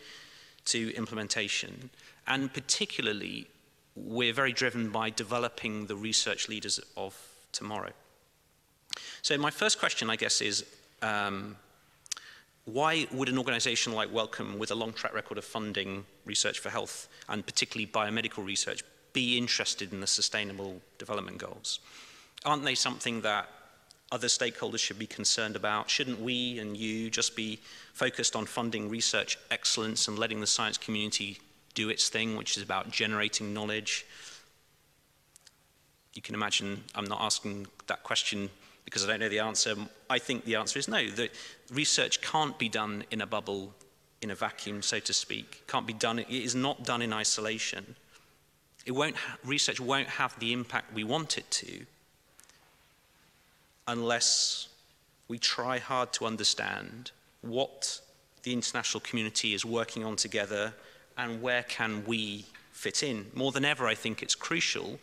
to 0.67 0.95
implementation. 0.95 1.91
And 2.27 2.53
particularly, 2.53 3.47
we're 3.95 4.35
very 4.35 4.53
driven 4.53 4.91
by 4.91 5.11
developing 5.11 5.87
the 5.87 5.97
research 5.97 6.49
leaders 6.49 6.79
of 6.97 7.17
tomorrow. 7.53 7.93
So 9.23 9.37
my 9.39 9.51
first 9.51 9.79
question, 9.79 10.11
I 10.11 10.17
guess, 10.17 10.41
is 10.41 10.65
um, 11.03 11.57
why 12.67 13.07
would 13.13 13.29
an 13.29 13.39
organization 13.39 13.93
like 13.95 14.13
Wellcome, 14.13 14.59
with 14.59 14.73
a 14.73 14.75
long 14.75 14.93
track 14.93 15.15
record 15.15 15.39
of 15.39 15.45
funding 15.45 16.05
research 16.25 16.59
for 16.59 16.69
health, 16.69 17.09
and 17.29 17.47
particularly 17.47 17.87
biomedical 17.87 18.45
research, 18.45 18.83
be 19.13 19.39
interested 19.39 19.93
in 19.93 20.01
the 20.01 20.07
Sustainable 20.07 20.83
Development 20.99 21.39
Goals? 21.39 21.79
Aren't 22.45 22.65
they 22.65 22.75
something 22.75 23.21
that 23.23 23.49
other 24.11 24.27
stakeholders 24.27 24.81
should 24.81 24.99
be 24.99 25.07
concerned 25.07 25.55
about? 25.55 25.89
Shouldn't 25.89 26.21
we 26.21 26.59
and 26.59 26.77
you 26.77 27.09
just 27.09 27.37
be 27.37 27.61
focused 27.93 28.35
on 28.35 28.47
funding 28.47 28.91
research 28.91 29.39
excellence 29.51 30.09
and 30.09 30.19
letting 30.19 30.41
the 30.41 30.47
science 30.47 30.77
community 30.77 31.39
do 31.75 31.89
its 31.89 32.09
thing, 32.09 32.37
which 32.37 32.57
is 32.57 32.63
about 32.65 32.91
generating 32.91 33.55
knowledge? 33.55 34.07
You 36.15 36.23
can 36.23 36.35
imagine 36.35 36.83
I'm 36.97 37.05
not 37.05 37.21
asking 37.21 37.69
that 37.87 38.03
question 38.03 38.51
because 38.87 39.05
I 39.05 39.09
don't 39.09 39.21
know 39.21 39.29
the 39.29 39.41
answer. 39.41 39.75
I 40.09 40.19
think 40.19 40.47
the 40.47 40.55
answer 40.55 40.79
is 40.79 40.89
no. 40.89 41.11
The 41.11 41.29
research 41.71 42.23
can't 42.23 42.57
be 42.59 42.71
done 42.71 43.05
in 43.11 43.21
a 43.21 43.27
bubble, 43.27 43.75
in 44.23 44.31
a 44.31 44.35
vacuum, 44.35 44.81
so 44.81 45.01
to 45.01 45.13
speak. 45.13 45.65
Can't 45.67 45.87
be 45.87 45.93
done. 45.93 46.21
It 46.21 46.31
is 46.31 46.55
not 46.55 46.85
done 46.85 47.03
in 47.03 47.13
isolation. 47.13 47.97
It 48.87 48.93
won't. 48.93 49.17
Research 49.45 49.81
won't 49.81 50.09
have 50.09 50.39
the 50.39 50.53
impact 50.53 50.95
we 50.95 51.05
want 51.05 51.37
it 51.37 51.51
to 51.51 51.85
unless 53.89 54.69
we 55.29 55.39
try 55.39 55.79
hard 55.79 56.13
to 56.13 56.25
understand 56.25 57.11
what 57.41 58.01
the 58.45 58.53
international 58.53 59.01
community 59.01 59.53
is 59.53 59.65
working 59.65 60.05
on 60.05 60.15
together 60.15 60.73
and 61.19 61.43
where 61.43 61.65
can 61.65 62.05
we 62.07 62.45
fit 62.71 63.03
in. 63.03 63.27
More 63.35 63.51
than 63.51 63.65
ever, 63.65 63.89
I 63.89 63.95
think 63.95 64.23
it's 64.23 64.37
crucial 64.37 65.01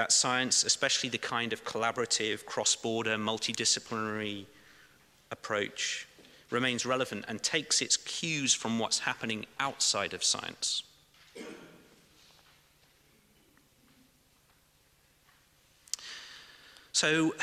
that 0.00 0.12
science, 0.12 0.64
especially 0.64 1.10
the 1.10 1.18
kind 1.18 1.52
of 1.52 1.62
collaborative, 1.62 2.46
cross-border, 2.46 3.16
multidisciplinary 3.16 4.46
approach, 5.30 6.08
remains 6.48 6.86
relevant 6.86 7.22
and 7.28 7.42
takes 7.42 7.82
its 7.82 7.98
cues 7.98 8.54
from 8.54 8.78
what's 8.78 9.00
happening 9.00 9.44
outside 9.58 10.14
of 10.14 10.24
science. 10.24 10.84
So 16.92 17.34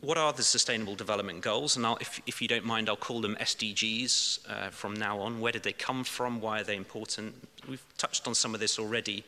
what 0.00 0.16
are 0.16 0.32
the 0.32 0.44
Sustainable 0.44 0.94
Development 0.94 1.40
Goals? 1.40 1.76
And 1.76 1.84
if, 2.00 2.20
if, 2.24 2.40
you 2.40 2.46
don't 2.46 2.64
mind, 2.64 2.88
I'll 2.88 2.96
call 2.96 3.20
them 3.20 3.36
SDGs 3.40 4.48
uh, 4.48 4.70
from 4.70 4.94
now 4.94 5.18
on. 5.18 5.40
Where 5.40 5.50
did 5.50 5.64
they 5.64 5.72
come 5.72 6.04
from? 6.04 6.40
Why 6.40 6.60
are 6.60 6.64
they 6.64 6.76
important? 6.76 7.34
We've 7.68 7.84
touched 7.98 8.28
on 8.28 8.36
some 8.36 8.54
of 8.54 8.60
this 8.60 8.78
already. 8.78 9.24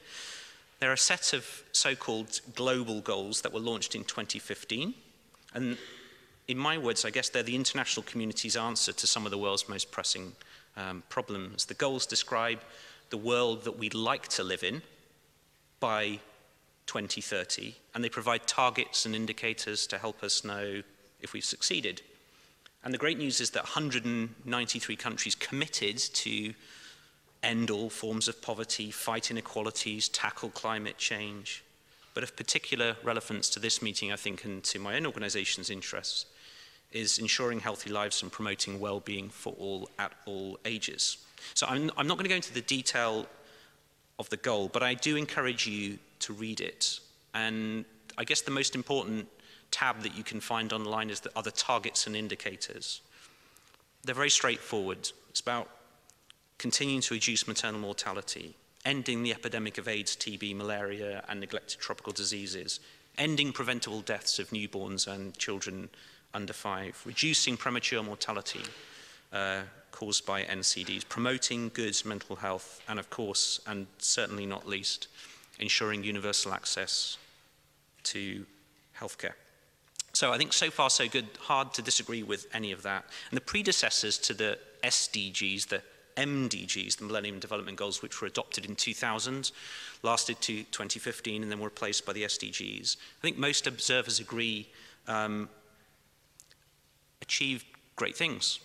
They're 0.82 0.92
a 0.92 0.98
set 0.98 1.32
of 1.32 1.62
so-called 1.70 2.40
global 2.56 3.02
goals 3.02 3.42
that 3.42 3.52
were 3.52 3.60
launched 3.60 3.94
in 3.94 4.02
2015. 4.02 4.92
And 5.54 5.78
in 6.48 6.58
my 6.58 6.76
words, 6.76 7.04
I 7.04 7.10
guess 7.10 7.28
they're 7.28 7.44
the 7.44 7.54
international 7.54 8.02
community's 8.02 8.56
answer 8.56 8.92
to 8.92 9.06
some 9.06 9.24
of 9.24 9.30
the 9.30 9.38
world's 9.38 9.68
most 9.68 9.92
pressing 9.92 10.32
um, 10.76 11.04
problems. 11.08 11.66
The 11.66 11.74
goals 11.74 12.04
describe 12.04 12.58
the 13.10 13.16
world 13.16 13.62
that 13.62 13.78
we'd 13.78 13.94
like 13.94 14.26
to 14.30 14.42
live 14.42 14.64
in 14.64 14.82
by 15.78 16.18
2030, 16.86 17.76
and 17.94 18.02
they 18.02 18.08
provide 18.08 18.48
targets 18.48 19.06
and 19.06 19.14
indicators 19.14 19.86
to 19.86 19.98
help 19.98 20.24
us 20.24 20.44
know 20.44 20.82
if 21.20 21.32
we've 21.32 21.44
succeeded. 21.44 22.02
And 22.82 22.92
the 22.92 22.98
great 22.98 23.18
news 23.18 23.40
is 23.40 23.50
that 23.50 23.62
193 23.62 24.96
countries 24.96 25.36
committed 25.36 25.98
to 25.98 26.54
end 27.42 27.70
all 27.70 27.90
forms 27.90 28.28
of 28.28 28.40
poverty, 28.40 28.90
fight 28.90 29.30
inequalities, 29.30 30.08
tackle 30.08 30.50
climate 30.50 30.98
change. 30.98 31.64
But 32.14 32.22
of 32.22 32.36
particular 32.36 32.96
relevance 33.02 33.48
to 33.50 33.60
this 33.60 33.80
meeting, 33.80 34.12
I 34.12 34.16
think, 34.16 34.44
and 34.44 34.62
to 34.64 34.78
my 34.78 34.96
own 34.96 35.06
organization's 35.06 35.70
interests, 35.70 36.26
is 36.92 37.18
ensuring 37.18 37.60
healthy 37.60 37.90
lives 37.90 38.22
and 38.22 38.30
promoting 38.30 38.78
well-being 38.78 39.30
for 39.30 39.54
all 39.58 39.88
at 39.98 40.12
all 40.26 40.58
ages. 40.64 41.16
So 41.54 41.66
I'm, 41.66 41.90
I'm 41.96 42.06
not 42.06 42.18
going 42.18 42.24
to 42.24 42.28
go 42.28 42.36
into 42.36 42.52
the 42.52 42.60
detail 42.60 43.26
of 44.18 44.28
the 44.28 44.36
goal, 44.36 44.68
but 44.72 44.82
I 44.82 44.94
do 44.94 45.16
encourage 45.16 45.66
you 45.66 45.98
to 46.20 46.32
read 46.32 46.60
it. 46.60 47.00
And 47.34 47.84
I 48.18 48.24
guess 48.24 48.42
the 48.42 48.50
most 48.50 48.74
important 48.74 49.26
tab 49.70 50.02
that 50.02 50.16
you 50.16 50.22
can 50.22 50.38
find 50.38 50.72
online 50.72 51.08
is 51.08 51.20
the 51.20 51.30
other 51.34 51.50
targets 51.50 52.06
and 52.06 52.14
indicators. 52.14 53.00
They're 54.04 54.14
very 54.14 54.30
straightforward. 54.30 55.10
It's 55.30 55.40
about 55.40 55.68
continuing 56.62 57.00
to 57.00 57.14
reduce 57.14 57.48
maternal 57.48 57.80
mortality, 57.80 58.54
ending 58.84 59.24
the 59.24 59.32
epidemic 59.32 59.78
of 59.78 59.88
AIDS, 59.88 60.14
TB, 60.14 60.54
malaria, 60.54 61.24
and 61.28 61.40
neglected 61.40 61.80
tropical 61.80 62.12
diseases, 62.12 62.78
ending 63.18 63.52
preventable 63.52 64.00
deaths 64.00 64.38
of 64.38 64.48
newborns 64.50 65.08
and 65.12 65.36
children 65.36 65.90
under 66.32 66.52
five, 66.52 67.02
reducing 67.04 67.56
premature 67.56 68.00
mortality 68.00 68.60
uh, 69.32 69.62
caused 69.90 70.24
by 70.24 70.44
NCDs, 70.44 71.08
promoting 71.08 71.68
good 71.74 72.00
mental 72.04 72.36
health, 72.36 72.80
and 72.88 73.00
of 73.00 73.10
course, 73.10 73.60
and 73.66 73.88
certainly 73.98 74.46
not 74.46 74.64
least, 74.64 75.08
ensuring 75.58 76.04
universal 76.04 76.54
access 76.54 77.18
to 78.04 78.46
healthcare. 78.96 79.34
So 80.12 80.32
I 80.32 80.38
think 80.38 80.52
so 80.52 80.70
far 80.70 80.90
so 80.90 81.08
good, 81.08 81.26
hard 81.40 81.74
to 81.74 81.82
disagree 81.82 82.22
with 82.22 82.46
any 82.54 82.70
of 82.70 82.82
that. 82.84 83.04
And 83.30 83.36
the 83.36 83.40
predecessors 83.40 84.16
to 84.18 84.34
the 84.34 84.60
SDGs, 84.84 85.66
the 85.66 85.82
MDGs, 86.16 86.96
the 86.96 87.04
Millennium 87.04 87.38
Development 87.38 87.76
Goals, 87.76 88.02
which 88.02 88.20
were 88.20 88.28
adopted 88.28 88.64
in 88.64 88.76
2000, 88.76 89.50
lasted 90.02 90.40
to 90.42 90.64
2015 90.64 91.42
and 91.42 91.50
then 91.50 91.58
were 91.58 91.66
replaced 91.66 92.06
by 92.06 92.12
the 92.12 92.24
SDGs. 92.24 92.96
I 92.96 93.20
think 93.22 93.38
most 93.38 93.66
observers 93.66 94.20
agree 94.20 94.68
um, 95.08 95.48
achieved 97.20 97.66
great 97.96 98.16
things. 98.16 98.60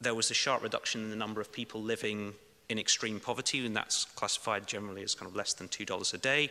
There 0.00 0.14
was 0.14 0.30
a 0.30 0.34
sharp 0.34 0.62
reduction 0.62 1.02
in 1.02 1.10
the 1.10 1.16
number 1.16 1.40
of 1.40 1.52
people 1.52 1.80
living 1.80 2.34
in 2.68 2.78
extreme 2.78 3.20
poverty, 3.20 3.64
and 3.64 3.76
that's 3.76 4.04
classified 4.04 4.66
generally 4.66 5.02
as 5.02 5.14
kind 5.14 5.28
of 5.28 5.36
less 5.36 5.52
than 5.52 5.68
$2 5.68 6.14
a 6.14 6.18
day. 6.18 6.50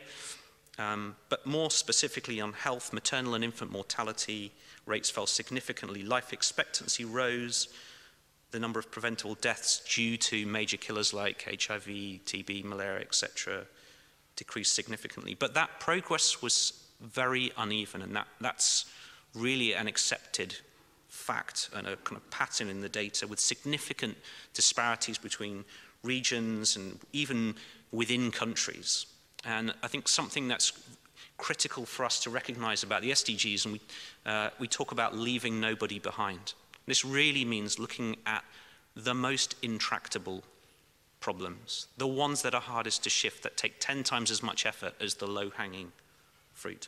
Um, 0.77 1.15
but 1.29 1.45
more 1.45 1.69
specifically 1.69 2.39
on 2.39 2.53
health, 2.53 2.93
maternal 2.93 3.35
and 3.35 3.43
infant 3.43 3.71
mortality 3.71 4.51
rates 4.85 5.09
fell 5.09 5.27
significantly. 5.27 6.03
Life 6.03 6.33
expectancy 6.33 7.05
rose. 7.05 7.67
The 8.51 8.59
number 8.59 8.79
of 8.79 8.91
preventable 8.91 9.35
deaths 9.35 9.81
due 9.87 10.17
to 10.17 10.45
major 10.45 10.77
killers 10.77 11.13
like 11.13 11.43
HIV, 11.43 11.85
TB, 11.85 12.65
malaria, 12.65 13.01
etc., 13.01 13.63
decreased 14.35 14.73
significantly. 14.73 15.35
But 15.35 15.53
that 15.53 15.79
progress 15.79 16.41
was 16.41 16.73
very 16.99 17.51
uneven, 17.57 18.01
and 18.01 18.15
that, 18.15 18.27
that's 18.39 18.85
really 19.33 19.73
an 19.73 19.87
accepted 19.87 20.55
fact 21.07 21.69
and 21.75 21.87
a 21.87 21.95
kind 21.97 22.17
of 22.17 22.29
pattern 22.29 22.69
in 22.69 22.81
the 22.81 22.89
data 22.89 23.27
with 23.27 23.39
significant 23.39 24.17
disparities 24.53 25.17
between 25.17 25.63
regions 26.03 26.75
and 26.75 26.99
even 27.13 27.55
within 27.91 28.31
countries. 28.31 29.05
And 29.45 29.73
I 29.83 29.87
think 29.87 30.07
something 30.07 30.47
that's 30.47 30.73
critical 31.37 31.85
for 31.85 32.05
us 32.05 32.21
to 32.23 32.29
recognize 32.29 32.83
about 32.83 33.01
the 33.01 33.11
SDGs, 33.11 33.65
and 33.65 33.73
we, 33.73 33.81
uh, 34.25 34.49
we 34.59 34.67
talk 34.67 34.91
about 34.91 35.15
leaving 35.15 35.59
nobody 35.59 35.99
behind. 35.99 36.53
This 36.85 37.05
really 37.05 37.45
means 37.45 37.79
looking 37.79 38.17
at 38.25 38.43
the 38.95 39.13
most 39.13 39.55
intractable 39.61 40.43
problems, 41.19 41.87
the 41.97 42.07
ones 42.07 42.41
that 42.41 42.53
are 42.53 42.61
hardest 42.61 43.03
to 43.03 43.09
shift, 43.09 43.43
that 43.43 43.55
take 43.55 43.79
10 43.79 44.03
times 44.03 44.31
as 44.31 44.41
much 44.41 44.65
effort 44.65 44.93
as 44.99 45.15
the 45.15 45.27
low-hanging 45.27 45.91
fruit. 46.53 46.87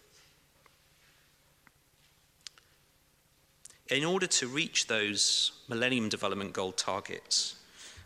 In 3.89 4.03
order 4.03 4.27
to 4.27 4.47
reach 4.47 4.87
those 4.87 5.51
Millennium 5.67 6.09
Development 6.09 6.51
Goal 6.51 6.71
targets, 6.71 7.55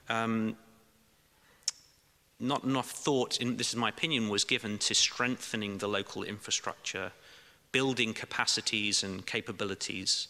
um, 0.10 0.58
not 2.40 2.64
enough 2.64 2.92
thought, 2.92 3.40
in, 3.40 3.58
this 3.58 3.70
is 3.70 3.76
my 3.76 3.90
opinion, 3.90 4.30
was 4.30 4.44
given 4.44 4.78
to 4.80 4.94
strengthening 4.94 5.78
the 5.78 5.88
local 5.88 6.24
infrastructure, 6.24 7.12
building 7.72 8.14
capacities 8.14 9.04
and 9.04 9.26
capabilities, 9.26 10.28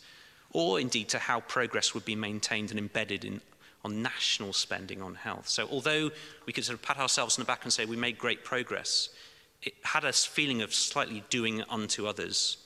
or 0.53 0.79
indeed 0.79 1.09
to 1.09 1.19
how 1.19 1.41
progress 1.41 1.93
would 1.93 2.05
be 2.05 2.15
maintained 2.15 2.71
and 2.71 2.79
embedded 2.79 3.25
in, 3.25 3.41
on 3.83 4.01
national 4.01 4.53
spending 4.53 5.01
on 5.01 5.15
health. 5.15 5.47
So 5.47 5.67
although 5.71 6.11
we 6.45 6.53
could 6.53 6.65
sort 6.65 6.77
of 6.77 6.81
pat 6.81 6.97
ourselves 6.97 7.37
on 7.37 7.43
the 7.43 7.47
back 7.47 7.63
and 7.63 7.71
say 7.71 7.85
we 7.85 7.95
made 7.95 8.17
great 8.17 8.43
progress, 8.43 9.09
it 9.61 9.73
had 9.83 10.03
a 10.03 10.13
feeling 10.13 10.61
of 10.61 10.73
slightly 10.73 11.23
doing 11.29 11.63
unto 11.69 12.07
others 12.07 12.57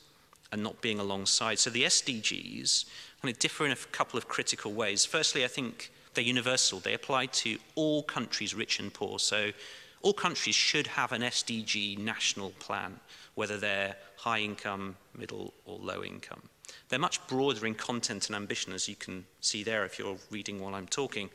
and 0.52 0.62
not 0.62 0.82
being 0.82 1.00
alongside. 1.00 1.60
So 1.60 1.70
the 1.70 1.84
SDGs 1.84 2.86
kind 3.22 3.34
of 3.34 3.40
differ 3.40 3.66
in 3.66 3.72
a 3.72 3.76
couple 3.76 4.18
of 4.18 4.28
critical 4.28 4.74
ways. 4.74 5.06
Firstly, 5.06 5.44
I 5.44 5.48
think 5.48 5.92
they're 6.14 6.24
universal. 6.24 6.80
They 6.80 6.94
apply 6.94 7.28
to 7.28 7.58
all 7.76 8.04
countries, 8.04 8.54
rich 8.54 8.80
and 8.80 8.94
poor. 8.94 9.20
So 9.20 9.52
all 10.02 10.14
countries 10.14 10.56
should 10.56 10.88
have 10.88 11.12
an 11.12 11.22
SDG 11.22 11.98
national 11.98 12.52
plan, 12.52 13.00
whether 13.36 13.58
they're 13.58 13.96
high 14.18 14.40
income, 14.40 14.98
middle, 15.18 15.54
or 15.66 15.78
low 15.80 16.04
income. 16.04 16.42
They're 16.92 17.00
much 17.00 17.26
broader 17.28 17.66
in 17.66 17.76
content 17.76 18.28
and 18.28 18.36
ambition, 18.36 18.74
as 18.74 18.90
you 18.90 18.98
can 18.98 19.24
see 19.40 19.64
there 19.64 19.86
if 19.86 19.98
you're 19.98 20.18
reading 20.30 20.60
while 20.60 20.76
I'm 20.76 20.88
talking, 20.88 21.30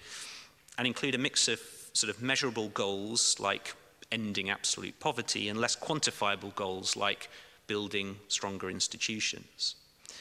and 0.76 0.86
include 0.86 1.14
a 1.14 1.18
mix 1.18 1.48
of 1.48 1.58
sort 1.94 2.10
of 2.14 2.20
measurable 2.20 2.68
goals 2.68 3.40
like 3.40 3.74
ending 4.12 4.50
absolute 4.50 5.00
poverty 5.00 5.48
and 5.48 5.58
less 5.58 5.74
quantifiable 5.74 6.54
goals 6.54 6.94
like 6.94 7.30
building 7.68 8.16
stronger 8.28 8.68
institutions. 8.68 9.76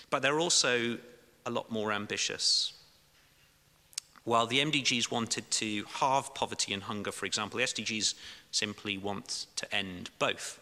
But 0.10 0.22
they're 0.22 0.40
also 0.40 0.98
a 1.46 1.50
lot 1.50 1.70
more 1.70 1.92
ambitious. 1.92 2.72
While 4.24 4.48
the 4.48 4.60
MDGs 4.60 5.12
wanted 5.12 5.52
to 5.52 5.84
halve 5.96 6.34
poverty 6.34 6.72
and 6.72 6.84
hunger, 6.84 7.12
for 7.12 7.26
example, 7.26 7.58
the 7.58 7.66
SDGs 7.66 8.14
simply 8.52 8.98
want 8.98 9.48
to 9.58 9.76
end 9.76 10.12
both. 10.18 10.62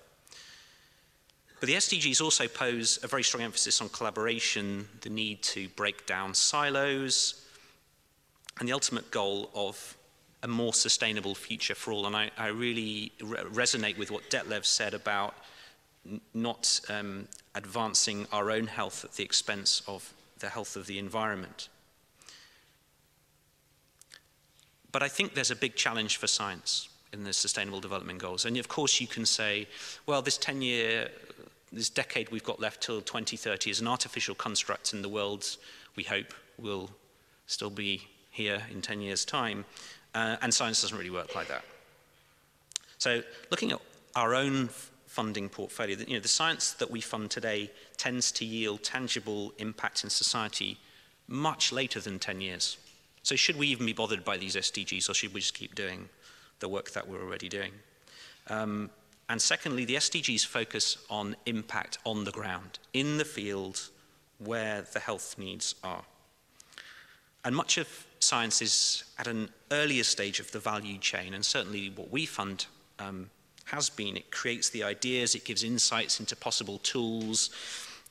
But 1.64 1.68
the 1.68 1.76
SDGs 1.76 2.20
also 2.20 2.50
pose 2.50 3.00
a 3.04 3.08
very 3.08 3.24
strong 3.24 3.42
emphasis 3.42 3.80
on 3.80 3.88
collaboration, 3.88 4.86
the 5.00 5.10
need 5.10 5.42
to 5.44 5.70
break 5.70 6.06
down 6.06 6.34
silos, 6.34 7.48
and 8.60 8.68
the 8.68 8.74
ultimate 8.74 9.12
goal 9.12 9.50
of 9.56 9.96
a 10.42 10.48
more 10.50 10.74
sustainable 10.74 11.34
future 11.34 11.74
for 11.74 11.94
all. 11.94 12.06
And 12.06 12.18
I, 12.18 12.32
I 12.38 12.48
really 12.48 13.14
re 13.22 13.38
resonate 13.44 13.98
with 13.98 14.12
what 14.12 14.30
Detlev 14.30 14.66
said 14.66 14.94
about 14.94 15.36
not 16.34 16.82
um, 16.90 17.30
advancing 17.56 18.28
our 18.34 18.52
own 18.52 18.68
health 18.68 19.06
at 19.06 19.14
the 19.14 19.24
expense 19.24 19.84
of 19.88 20.14
the 20.40 20.50
health 20.50 20.76
of 20.76 20.86
the 20.86 21.00
environment. 21.00 21.70
But 24.92 25.02
I 25.02 25.08
think 25.08 25.34
there's 25.34 25.52
a 25.52 25.56
big 25.56 25.76
challenge 25.78 26.18
for 26.18 26.28
science 26.28 26.90
in 27.14 27.24
the 27.24 27.32
Sustainable 27.32 27.80
Development 27.80 28.20
Goals. 28.20 28.44
And 28.44 28.58
of 28.58 28.68
course, 28.68 29.00
you 29.00 29.08
can 29.08 29.26
say, 29.26 29.68
well, 30.08 30.22
this 30.22 30.38
10 30.38 30.62
year, 30.62 31.10
this 31.74 31.90
decade 31.90 32.30
we've 32.30 32.44
got 32.44 32.60
left 32.60 32.82
till 32.82 33.02
2030 33.02 33.72
is 33.72 33.82
an 33.82 33.88
artificial 33.88 34.36
construct, 34.36 34.94
and 34.94 35.04
the 35.04 35.10
world, 35.10 35.58
we 35.96 36.04
hope, 36.04 36.34
will 36.58 36.90
still 37.48 37.70
be 37.70 38.08
here 38.30 38.62
in 38.72 38.82
10 38.82 39.02
years' 39.02 39.26
time. 39.26 39.66
Uh, 40.16 40.38
and 40.42 40.54
science 40.54 40.82
doesn't 40.82 40.98
really 40.98 41.10
work 41.10 41.36
like 41.36 41.48
that. 41.48 41.64
So 43.00 43.22
looking 43.50 43.72
at 43.72 43.82
our 44.16 44.36
own 44.36 44.70
funding 45.08 45.50
portfolio, 45.50 45.98
you 46.08 46.16
know, 46.16 46.20
the 46.20 46.28
science 46.28 46.74
that 46.74 46.90
we 46.90 47.02
fund 47.02 47.32
today 47.32 47.72
tends 47.98 48.32
to 48.34 48.46
yield 48.46 48.84
tangible 48.84 49.54
impact 49.58 50.04
in 50.04 50.10
society 50.10 50.78
much 51.28 51.72
later 51.72 52.00
than 52.00 52.20
10 52.20 52.42
years. 52.42 52.78
So 53.24 53.36
should 53.36 53.58
we 53.58 53.68
even 53.68 53.86
be 53.86 53.94
bothered 53.94 54.24
by 54.24 54.38
these 54.38 54.56
SDGs 54.56 55.10
or 55.10 55.14
should 55.14 55.34
we 55.34 55.40
just 55.40 55.54
keep 55.54 55.76
doing 55.76 56.10
the 56.60 56.70
work 56.70 56.92
that 56.92 57.08
we're 57.08 57.22
already 57.22 57.50
doing? 57.50 57.72
Um, 58.48 58.90
and 59.30 59.42
secondly, 59.42 59.86
the 59.86 59.96
SDGs 59.96 60.46
focus 60.46 60.98
on 61.10 61.36
impact 61.46 61.98
on 62.06 62.24
the 62.24 62.32
ground, 62.32 62.80
in 62.94 63.18
the 63.18 63.26
field 63.26 63.90
where 64.38 64.82
the 64.94 65.00
health 65.00 65.38
needs 65.38 65.76
are. 65.84 66.04
And 67.46 67.56
much 67.56 67.78
of 67.78 68.06
science 68.20 68.62
is 68.62 69.04
at 69.18 69.28
an 69.28 69.50
earlier 69.72 70.04
stage 70.04 70.40
of 70.40 70.52
the 70.52 70.60
value 70.60 70.98
chain, 70.98 71.34
and 71.34 71.46
certainly 71.46 71.90
what 71.90 72.12
we 72.12 72.26
fund 72.26 72.66
um, 73.00 73.30
has 73.66 73.90
been. 73.90 74.18
It 74.18 74.32
creates 74.32 74.70
the 74.70 74.84
ideas, 74.84 75.36
it 75.36 75.46
gives 75.46 75.64
insights 75.64 76.20
into 76.20 76.36
possible 76.36 76.80
tools 76.80 77.50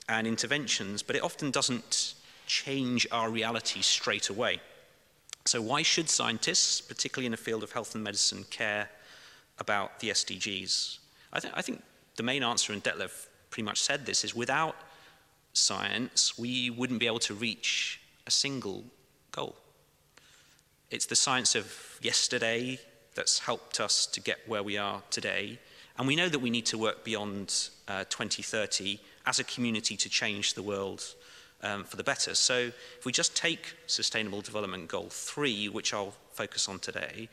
and 0.08 0.26
interventions, 0.26 1.02
but 1.02 1.16
it 1.16 1.22
often 1.22 1.50
doesn't 1.50 2.14
change 2.46 3.06
our 3.12 3.30
reality 3.30 3.82
straight 3.82 4.28
away. 4.28 4.60
So 5.44 5.60
why 5.60 5.82
should 5.82 6.08
scientists, 6.08 6.80
particularly 6.80 7.26
in 7.26 7.32
the 7.32 7.38
field 7.38 7.62
of 7.62 7.72
health 7.72 7.94
and 7.94 8.04
medicine, 8.04 8.44
care 8.50 8.88
about 9.58 10.00
the 10.00 10.10
SDGs? 10.10 10.98
I, 11.32 11.40
th 11.40 11.52
I 11.56 11.62
think 11.62 11.82
the 12.16 12.22
main 12.22 12.42
answer, 12.42 12.72
and 12.72 12.82
Detlev 12.82 13.12
pretty 13.50 13.64
much 13.64 13.80
said 13.80 14.06
this, 14.06 14.24
is 14.24 14.34
without 14.34 14.76
science, 15.52 16.38
we 16.38 16.70
wouldn't 16.70 17.00
be 17.00 17.06
able 17.06 17.18
to 17.20 17.34
reach 17.34 18.00
a 18.26 18.30
single 18.30 18.84
goal. 19.30 19.56
It's 20.90 21.06
the 21.06 21.16
science 21.16 21.54
of 21.54 21.98
yesterday 22.02 22.78
that's 23.14 23.38
helped 23.40 23.80
us 23.80 24.06
to 24.06 24.20
get 24.20 24.38
where 24.46 24.62
we 24.62 24.76
are 24.76 25.02
today. 25.10 25.58
And 25.98 26.06
we 26.06 26.16
know 26.16 26.28
that 26.28 26.38
we 26.38 26.50
need 26.50 26.66
to 26.66 26.78
work 26.78 27.04
beyond 27.04 27.68
uh, 27.88 28.04
2030 28.08 28.98
as 29.26 29.38
a 29.38 29.44
community 29.44 29.96
to 29.96 30.08
change 30.08 30.54
the 30.54 30.62
world 30.62 31.14
um, 31.62 31.84
for 31.84 31.96
the 31.96 32.04
better. 32.04 32.34
So 32.34 32.70
if 32.98 33.04
we 33.04 33.12
just 33.12 33.36
take 33.36 33.74
Sustainable 33.86 34.40
Development 34.40 34.88
Goal 34.88 35.08
3, 35.10 35.68
which 35.68 35.94
I'll 35.94 36.14
focus 36.32 36.68
on 36.68 36.78
today, 36.78 37.28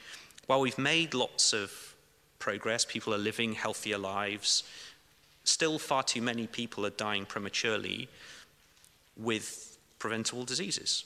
while 0.48 0.62
we've 0.62 0.78
made 0.78 1.14
lots 1.14 1.54
of 1.54 1.89
progress, 2.40 2.86
people 2.86 3.14
are 3.14 3.20
living 3.20 3.54
healthier 3.54 3.98
lives, 3.98 4.64
still 5.44 5.80
far 5.80 6.04
too 6.04 6.22
many 6.22 6.48
people 6.48 6.86
are 6.86 6.92
dying 6.92 7.26
prematurely 7.26 8.08
with 9.18 9.78
preventable 10.00 10.46
diseases. 10.46 11.04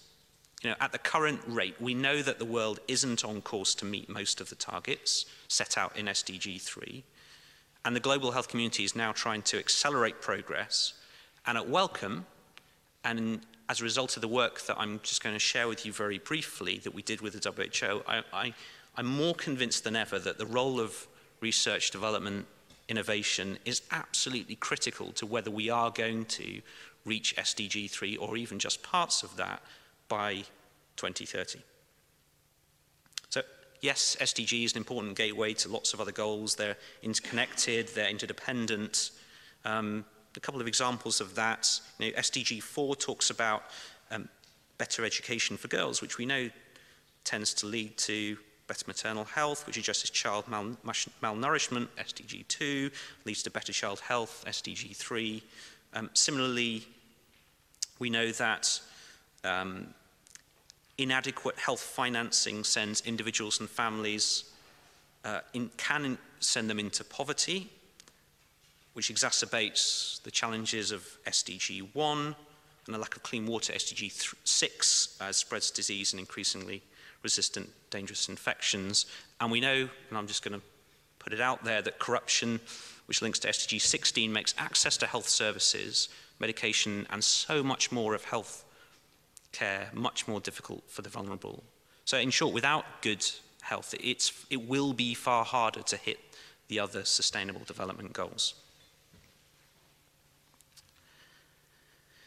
You 0.61 0.69
know, 0.69 0.75
at 0.79 0.91
the 0.93 0.97
current 0.97 1.41
rate, 1.45 1.75
we 1.81 1.93
know 1.93 2.21
that 2.21 2.39
the 2.39 2.45
world 2.45 2.79
isn't 2.87 3.25
on 3.25 3.41
course 3.41 3.75
to 3.75 3.85
meet 3.85 4.07
most 4.07 4.39
of 4.39 4.49
the 4.49 4.55
targets 4.55 5.25
set 5.47 5.77
out 5.77 5.97
in 5.97 6.05
SDG 6.05 6.61
3, 6.61 7.03
and 7.83 7.95
the 7.95 7.99
global 7.99 8.31
health 8.31 8.47
community 8.47 8.85
is 8.85 8.95
now 8.95 9.11
trying 9.11 9.41
to 9.41 9.59
accelerate 9.59 10.21
progress. 10.21 10.93
And 11.45 11.57
at 11.57 11.67
Wellcome, 11.67 12.25
and 13.03 13.41
as 13.67 13.81
a 13.81 13.83
result 13.83 14.15
of 14.15 14.21
the 14.21 14.27
work 14.29 14.61
that 14.67 14.79
I'm 14.79 15.01
just 15.03 15.21
going 15.21 15.35
to 15.35 15.39
share 15.39 15.67
with 15.67 15.85
you 15.85 15.91
very 15.91 16.19
briefly 16.19 16.77
that 16.79 16.93
we 16.93 17.01
did 17.01 17.19
with 17.19 17.33
the 17.33 17.51
WHO, 17.51 18.01
I, 18.07 18.23
I, 18.31 18.53
I'm 18.95 19.07
more 19.07 19.35
convinced 19.35 19.83
than 19.83 19.97
ever 19.97 20.17
that 20.19 20.37
the 20.37 20.45
role 20.45 20.79
of 20.79 21.07
research, 21.43 21.91
development, 21.91 22.47
innovation 22.87 23.59
is 23.65 23.81
absolutely 23.91 24.55
critical 24.55 25.11
to 25.11 25.25
whether 25.25 25.51
we 25.51 25.69
are 25.69 25.91
going 25.91 26.25
to 26.25 26.61
reach 27.05 27.35
SDG 27.35 27.89
3 27.89 28.17
or 28.17 28.37
even 28.37 28.57
just 28.57 28.81
parts 28.81 29.23
of 29.23 29.35
that 29.35 29.61
by 30.07 30.35
2030. 30.95 31.59
So 33.29 33.41
yes, 33.81 34.15
SDG 34.19 34.63
is 34.63 34.71
an 34.73 34.77
important 34.77 35.15
gateway 35.15 35.53
to 35.55 35.69
lots 35.69 35.93
of 35.93 35.99
other 35.99 36.13
goals. 36.13 36.55
They're 36.55 36.77
interconnected, 37.01 37.89
they're 37.89 38.09
interdependent. 38.09 39.11
Um, 39.65 40.05
a 40.35 40.39
couple 40.39 40.61
of 40.61 40.67
examples 40.67 41.21
of 41.21 41.35
that, 41.35 41.79
you 41.99 42.11
know, 42.11 42.17
SDG 42.17 42.63
4 42.63 42.95
talks 42.95 43.29
about 43.29 43.63
um, 44.11 44.29
better 44.77 45.05
education 45.05 45.57
for 45.57 45.67
girls, 45.67 46.01
which 46.01 46.17
we 46.17 46.25
know 46.25 46.49
tends 47.23 47.53
to 47.55 47.65
lead 47.65 47.97
to 47.97 48.37
better 48.67 48.85
maternal 48.87 49.25
health, 49.25 49.65
which 49.67 49.77
addresses 49.77 50.09
child 50.09 50.47
mal 50.47 50.75
malnourishment, 51.21 51.87
SDG 51.97 52.47
2, 52.47 52.89
leads 53.25 53.43
to 53.43 53.51
better 53.51 53.73
child 53.73 53.99
health, 53.99 54.43
SDG 54.47 54.95
3. 54.95 55.43
Um, 55.93 56.09
similarly, 56.13 56.85
we 57.99 58.09
know 58.09 58.31
that 58.31 58.81
um, 59.43 59.93
inadequate 60.97 61.57
health 61.57 61.81
financing 61.81 62.63
sends 62.63 63.01
individuals 63.01 63.59
and 63.59 63.69
families, 63.69 64.45
uh, 65.25 65.39
in, 65.53 65.69
can 65.77 66.17
send 66.39 66.69
them 66.69 66.79
into 66.79 67.03
poverty, 67.03 67.69
which 68.93 69.13
exacerbates 69.13 70.21
the 70.23 70.31
challenges 70.31 70.91
of 70.91 71.05
SDG 71.25 71.87
1 71.93 72.35
and 72.85 72.95
the 72.95 72.99
lack 72.99 73.15
of 73.15 73.23
clean 73.23 73.45
water, 73.45 73.73
SDG 73.73 74.35
6, 74.43 75.17
uh, 75.21 75.31
spreads 75.31 75.71
disease 75.71 76.13
and 76.13 76.19
increasingly 76.19 76.81
resistant 77.23 77.69
dangerous 77.89 78.29
infections. 78.29 79.05
And 79.39 79.51
we 79.51 79.59
know, 79.59 79.89
and 80.09 80.17
I'm 80.17 80.27
just 80.27 80.43
going 80.43 80.59
to 80.59 80.65
put 81.19 81.33
it 81.33 81.41
out 81.41 81.63
there, 81.63 81.81
that 81.81 81.99
corruption, 81.99 82.59
which 83.07 83.21
links 83.21 83.39
to 83.39 83.47
SDG 83.47 83.81
16, 83.81 84.31
makes 84.31 84.53
access 84.57 84.97
to 84.97 85.07
health 85.07 85.29
services, 85.29 86.09
medication, 86.39 87.07
and 87.09 87.23
so 87.23 87.63
much 87.63 87.91
more 87.91 88.13
of 88.13 88.25
health 88.25 88.65
care 89.53 89.89
much 89.93 90.27
more 90.27 90.39
difficult 90.39 90.83
for 90.87 91.01
the 91.03 91.09
vulnerable. 91.09 91.63
So 92.05 92.17
in 92.17 92.31
short, 92.31 92.53
without 92.53 92.85
good 93.01 93.25
health, 93.61 93.93
it's, 93.99 94.45
it 94.49 94.67
will 94.67 94.93
be 94.93 95.13
far 95.13 95.45
harder 95.45 95.81
to 95.83 95.95
hit 95.95 96.19
the 96.67 96.79
other 96.79 97.05
sustainable 97.05 97.61
development 97.65 98.13
goals. 98.13 98.55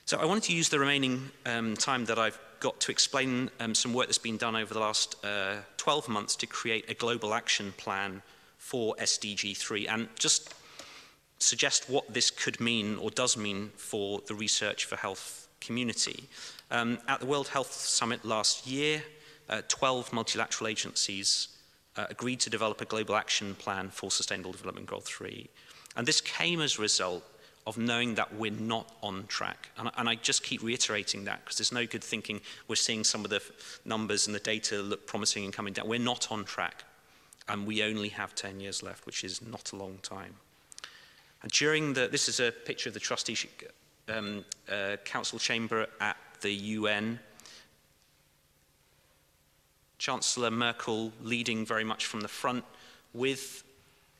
So 0.06 0.18
I 0.18 0.24
wanted 0.24 0.44
to 0.44 0.54
use 0.54 0.68
the 0.68 0.78
remaining 0.78 1.30
um, 1.44 1.74
time 1.74 2.04
that 2.04 2.18
I've 2.18 2.38
got 2.60 2.80
to 2.80 2.90
explain 2.90 3.50
um, 3.60 3.74
some 3.74 3.92
work 3.94 4.06
that's 4.06 4.18
been 4.18 4.36
done 4.36 4.56
over 4.56 4.72
the 4.72 4.80
last 4.80 5.16
uh, 5.24 5.56
12 5.76 6.08
months 6.08 6.36
to 6.36 6.46
create 6.46 6.88
a 6.88 6.94
global 6.94 7.34
action 7.34 7.72
plan 7.76 8.22
for 8.58 8.94
SDG 8.96 9.56
3 9.56 9.86
and 9.86 10.08
just 10.18 10.54
suggest 11.38 11.88
what 11.88 12.12
this 12.12 12.30
could 12.30 12.60
mean 12.60 12.96
or 12.96 13.10
does 13.10 13.36
mean 13.36 13.70
for 13.76 14.20
the 14.26 14.34
research 14.34 14.84
for 14.84 14.96
health 14.96 15.48
community. 15.60 16.24
Um, 16.70 16.98
at 17.06 17.20
the 17.20 17.26
World 17.26 17.48
Health 17.48 17.72
Summit 17.72 18.24
last 18.24 18.66
year, 18.66 19.02
uh, 19.48 19.62
12 19.68 20.12
multilateral 20.12 20.68
agencies 20.68 21.48
uh, 21.96 22.06
agreed 22.10 22.40
to 22.40 22.50
develop 22.50 22.80
a 22.80 22.84
global 22.84 23.16
action 23.16 23.54
plan 23.54 23.90
for 23.90 24.10
Sustainable 24.10 24.52
Development 24.52 24.86
Goal 24.86 25.00
3. 25.00 25.48
And 25.96 26.06
this 26.06 26.20
came 26.20 26.60
as 26.60 26.78
a 26.78 26.82
result 26.82 27.24
of 27.66 27.76
knowing 27.76 28.14
that 28.14 28.34
we're 28.34 28.50
not 28.50 28.94
on 29.02 29.26
track. 29.26 29.70
And, 29.76 29.90
and 29.96 30.08
I 30.08 30.14
just 30.14 30.44
keep 30.44 30.62
reiterating 30.62 31.24
that 31.24 31.44
because 31.44 31.58
there's 31.58 31.72
no 31.72 31.84
good 31.84 32.04
thinking 32.04 32.40
we're 32.68 32.76
seeing 32.76 33.02
some 33.02 33.24
of 33.24 33.30
the 33.30 33.42
numbers 33.84 34.26
and 34.26 34.34
the 34.34 34.40
data 34.40 34.80
look 34.80 35.06
promising 35.06 35.44
and 35.44 35.52
coming 35.52 35.72
down. 35.72 35.88
We're 35.88 35.98
not 35.98 36.30
on 36.30 36.44
track. 36.44 36.84
And 37.48 37.66
we 37.66 37.82
only 37.82 38.08
have 38.10 38.34
10 38.34 38.60
years 38.60 38.82
left, 38.82 39.06
which 39.06 39.22
is 39.24 39.40
not 39.40 39.72
a 39.72 39.76
long 39.76 39.98
time. 40.02 40.34
And 41.42 41.52
during 41.52 41.92
the, 41.92 42.08
this 42.08 42.28
is 42.28 42.40
a 42.40 42.50
picture 42.50 42.88
of 42.88 42.94
the 42.94 43.00
trustee 43.00 43.36
um, 44.08 44.44
uh, 44.70 44.96
council 45.04 45.38
chamber 45.38 45.86
at 46.00 46.16
the 46.40 46.50
UN. 46.50 47.18
Chancellor 49.98 50.50
Merkel 50.50 51.12
leading 51.22 51.64
very 51.64 51.84
much 51.84 52.06
from 52.06 52.20
the 52.20 52.28
front 52.28 52.64
with 53.14 53.64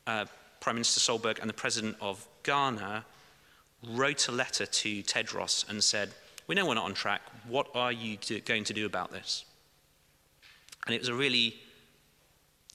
uh, 0.06 0.24
Prime 0.60 0.76
Minister 0.76 1.00
Solberg 1.00 1.40
and 1.40 1.48
the 1.48 1.54
President 1.54 1.96
of 2.00 2.26
Ghana 2.42 3.04
wrote 3.86 4.28
a 4.28 4.32
letter 4.32 4.66
to 4.66 5.02
Tedros 5.02 5.68
and 5.68 5.82
said, 5.82 6.10
we 6.46 6.54
know 6.54 6.66
we're 6.66 6.74
not 6.74 6.84
on 6.84 6.94
track. 6.94 7.22
What 7.48 7.68
are 7.74 7.92
you 7.92 8.16
do, 8.18 8.40
going 8.40 8.64
to 8.64 8.72
do 8.72 8.86
about 8.86 9.12
this? 9.12 9.44
And 10.86 10.94
it 10.94 11.00
was 11.00 11.08
a 11.08 11.14
really 11.14 11.56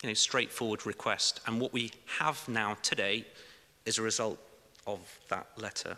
you 0.01 0.09
know, 0.09 0.13
straightforward 0.13 0.85
request. 0.85 1.39
And 1.47 1.59
what 1.59 1.73
we 1.73 1.91
have 2.19 2.47
now 2.49 2.77
today 2.81 3.25
is 3.85 3.97
a 3.97 4.01
result 4.01 4.39
of 4.87 4.99
that 5.29 5.47
letter. 5.57 5.97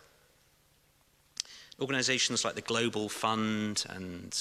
Organizations 1.80 2.46
like 2.46 2.56
the 2.56 2.62
Global 2.62 3.10
Fund 3.10 3.86
and 3.90 4.32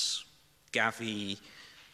Gavi 0.72 1.38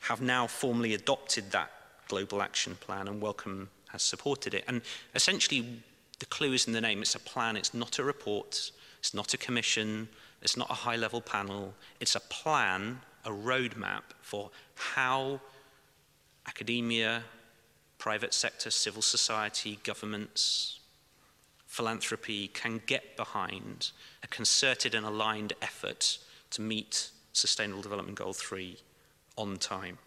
have 0.00 0.20
now 0.20 0.46
formally 0.46 0.94
adopted 0.94 1.50
that 1.52 1.70
global 2.08 2.42
action 2.42 2.76
plan 2.80 3.06
and 3.06 3.20
Wellcome 3.20 3.68
has 3.90 4.02
supported 4.02 4.54
it. 4.54 4.64
And 4.66 4.82
essentially, 5.14 5.82
the 6.18 6.26
clue 6.26 6.52
is 6.52 6.66
in 6.66 6.72
the 6.72 6.80
name. 6.80 7.02
It's 7.02 7.14
a 7.14 7.20
plan, 7.20 7.56
it's 7.56 7.74
not 7.74 7.98
a 7.98 8.04
report, 8.04 8.70
it's 8.98 9.14
not 9.14 9.34
a 9.34 9.38
commission, 9.38 10.08
it's 10.42 10.56
not 10.56 10.70
a 10.70 10.74
high 10.74 10.96
level 10.96 11.20
panel. 11.20 11.74
It's 12.00 12.14
a 12.14 12.20
plan, 12.20 13.00
a 13.24 13.30
roadmap 13.30 14.02
for 14.20 14.50
how 14.74 15.40
academia, 16.46 17.22
private 17.98 18.32
sector, 18.32 18.70
civil 18.70 19.02
society, 19.02 19.78
governments, 19.82 20.80
philanthropy 21.66 22.48
can 22.48 22.80
get 22.86 23.16
behind 23.16 23.90
a 24.22 24.26
concerted 24.28 24.94
and 24.94 25.04
aligned 25.04 25.52
effort 25.60 26.18
to 26.50 26.62
meet 26.62 27.10
Sustainable 27.32 27.82
Development 27.82 28.16
Goal 28.16 28.32
3 28.32 28.78
on 29.36 29.58
time. 29.58 29.98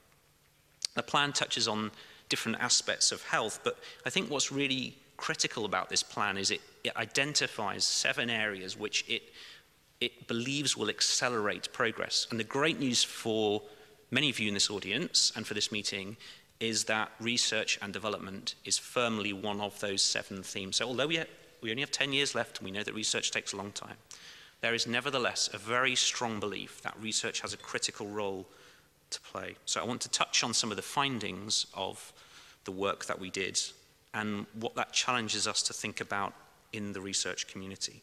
The 0.95 1.03
plan 1.03 1.31
touches 1.31 1.67
on 1.67 1.91
different 2.29 2.59
aspects 2.59 3.11
of 3.11 3.23
health, 3.23 3.59
but 3.63 3.77
I 4.05 4.09
think 4.09 4.29
what's 4.29 4.51
really 4.51 4.97
critical 5.21 5.65
about 5.65 5.87
this 5.87 6.01
plan 6.01 6.35
is 6.35 6.49
it, 6.49 6.61
it 6.83 6.97
identifies 6.97 7.85
seven 7.85 8.27
areas 8.27 8.77
which 8.77 9.05
it, 9.07 9.21
it 10.01 10.27
believes 10.27 10.75
will 10.75 10.89
accelerate 10.89 11.71
progress. 11.71 12.25
And 12.31 12.39
the 12.39 12.43
great 12.43 12.79
news 12.79 13.03
for 13.03 13.61
many 14.09 14.31
of 14.31 14.39
you 14.39 14.47
in 14.47 14.55
this 14.55 14.71
audience 14.71 15.31
and 15.35 15.45
for 15.45 15.53
this 15.53 15.71
meeting 15.71 16.17
is 16.59 16.85
that 16.85 17.11
research 17.19 17.77
and 17.83 17.93
development 17.93 18.55
is 18.65 18.79
firmly 18.79 19.31
one 19.31 19.61
of 19.61 19.79
those 19.79 20.01
seven 20.01 20.41
themes. 20.41 20.77
So 20.77 20.87
although 20.87 21.07
we, 21.07 21.17
ha- 21.17 21.25
we 21.61 21.69
only 21.69 21.81
have 21.81 21.91
10 21.91 22.13
years 22.13 22.33
left 22.33 22.61
we 22.63 22.71
know 22.71 22.83
that 22.83 22.95
research 22.95 23.29
takes 23.29 23.53
a 23.53 23.57
long 23.57 23.71
time, 23.73 23.97
there 24.61 24.73
is 24.73 24.87
nevertheless 24.87 25.51
a 25.53 25.59
very 25.59 25.95
strong 25.95 26.39
belief 26.39 26.81
that 26.81 26.95
research 26.99 27.41
has 27.41 27.53
a 27.53 27.57
critical 27.57 28.07
role 28.07 28.47
to 29.11 29.21
play. 29.21 29.55
So 29.65 29.81
I 29.81 29.83
want 29.83 30.01
to 30.01 30.09
touch 30.09 30.43
on 30.43 30.55
some 30.55 30.71
of 30.71 30.77
the 30.77 30.83
findings 30.83 31.67
of 31.75 32.11
the 32.65 32.71
work 32.71 33.05
that 33.05 33.19
we 33.19 33.29
did 33.29 33.59
and 34.13 34.45
what 34.53 34.75
that 34.75 34.93
challenges 34.93 35.47
us 35.47 35.61
to 35.63 35.73
think 35.73 36.01
about 36.01 36.33
in 36.73 36.93
the 36.93 37.01
research 37.01 37.47
community. 37.47 38.01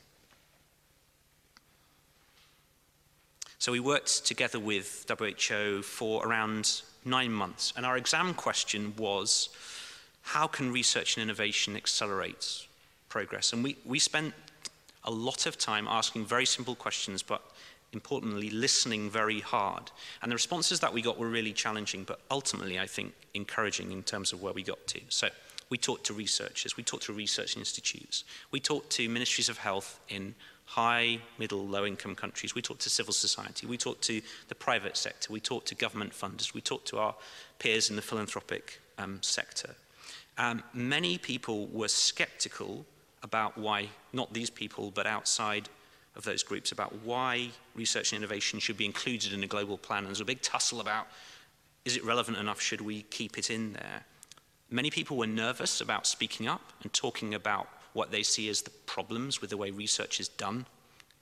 So 3.58 3.72
we 3.72 3.80
worked 3.80 4.24
together 4.24 4.58
with 4.58 5.04
WHO 5.08 5.82
for 5.82 6.26
around 6.26 6.82
nine 7.04 7.32
months, 7.32 7.72
and 7.76 7.84
our 7.84 7.96
exam 7.96 8.34
question 8.34 8.94
was 8.96 9.48
how 10.22 10.46
can 10.46 10.72
research 10.72 11.16
and 11.16 11.22
innovation 11.22 11.74
accelerate 11.74 12.66
progress? 13.08 13.52
And 13.52 13.64
we, 13.64 13.76
we 13.84 13.98
spent 13.98 14.34
a 15.04 15.10
lot 15.10 15.46
of 15.46 15.56
time 15.56 15.86
asking 15.88 16.26
very 16.26 16.44
simple 16.44 16.74
questions, 16.74 17.22
but 17.22 17.42
importantly, 17.92 18.50
listening 18.50 19.10
very 19.10 19.40
hard. 19.40 19.90
And 20.20 20.30
the 20.30 20.36
responses 20.36 20.80
that 20.80 20.92
we 20.92 21.00
got 21.00 21.18
were 21.18 21.28
really 21.28 21.52
challenging, 21.52 22.04
but 22.04 22.20
ultimately, 22.30 22.78
I 22.78 22.86
think, 22.86 23.14
encouraging 23.32 23.90
in 23.90 24.02
terms 24.02 24.32
of 24.32 24.42
where 24.42 24.52
we 24.52 24.62
got 24.62 24.86
to. 24.88 25.00
So 25.08 25.28
we 25.70 25.78
talked 25.78 26.06
to 26.06 26.14
researchers, 26.14 26.76
we 26.76 26.82
talked 26.82 27.04
to 27.04 27.12
research 27.12 27.56
institutes, 27.56 28.24
we 28.50 28.60
talked 28.60 28.90
to 28.90 29.08
ministries 29.08 29.48
of 29.48 29.58
health 29.58 30.00
in 30.08 30.34
high, 30.64 31.18
middle, 31.38 31.66
low 31.66 31.86
income 31.86 32.14
countries, 32.14 32.54
we 32.54 32.62
talked 32.62 32.82
to 32.82 32.90
civil 32.90 33.12
society, 33.12 33.66
we 33.66 33.76
talked 33.76 34.02
to 34.02 34.20
the 34.48 34.54
private 34.54 34.96
sector, 34.96 35.32
we 35.32 35.40
talked 35.40 35.68
to 35.68 35.74
government 35.74 36.12
funders, 36.12 36.52
we 36.52 36.60
talked 36.60 36.86
to 36.88 36.98
our 36.98 37.14
peers 37.58 37.90
in 37.90 37.96
the 37.96 38.02
philanthropic 38.02 38.80
um, 38.98 39.18
sector. 39.22 39.74
Um, 40.36 40.62
many 40.72 41.18
people 41.18 41.66
were 41.66 41.88
skeptical 41.88 42.84
about 43.22 43.58
why, 43.58 43.88
not 44.12 44.32
these 44.32 44.50
people, 44.50 44.90
but 44.90 45.06
outside 45.06 45.68
of 46.16 46.24
those 46.24 46.42
groups, 46.42 46.72
about 46.72 46.94
why 47.02 47.50
research 47.74 48.12
and 48.12 48.22
innovation 48.22 48.58
should 48.58 48.76
be 48.76 48.84
included 48.84 49.32
in 49.32 49.42
a 49.42 49.46
global 49.46 49.78
plan. 49.78 49.98
And 49.98 50.08
there's 50.08 50.20
a 50.20 50.24
big 50.24 50.42
tussle 50.42 50.80
about 50.80 51.06
is 51.84 51.96
it 51.96 52.04
relevant 52.04 52.36
enough? 52.36 52.60
Should 52.60 52.82
we 52.82 53.02
keep 53.02 53.38
it 53.38 53.50
in 53.50 53.72
there? 53.72 54.04
Many 54.70 54.90
people 54.90 55.16
were 55.16 55.26
nervous 55.26 55.80
about 55.80 56.06
speaking 56.06 56.46
up 56.46 56.72
and 56.82 56.92
talking 56.92 57.34
about 57.34 57.68
what 57.94 58.10
they 58.10 58.22
see 58.22 58.48
as 58.48 58.62
the 58.62 58.70
problems 58.70 59.40
with 59.40 59.50
the 59.50 59.56
way 59.56 59.70
research 59.70 60.20
is 60.20 60.28
done 60.28 60.66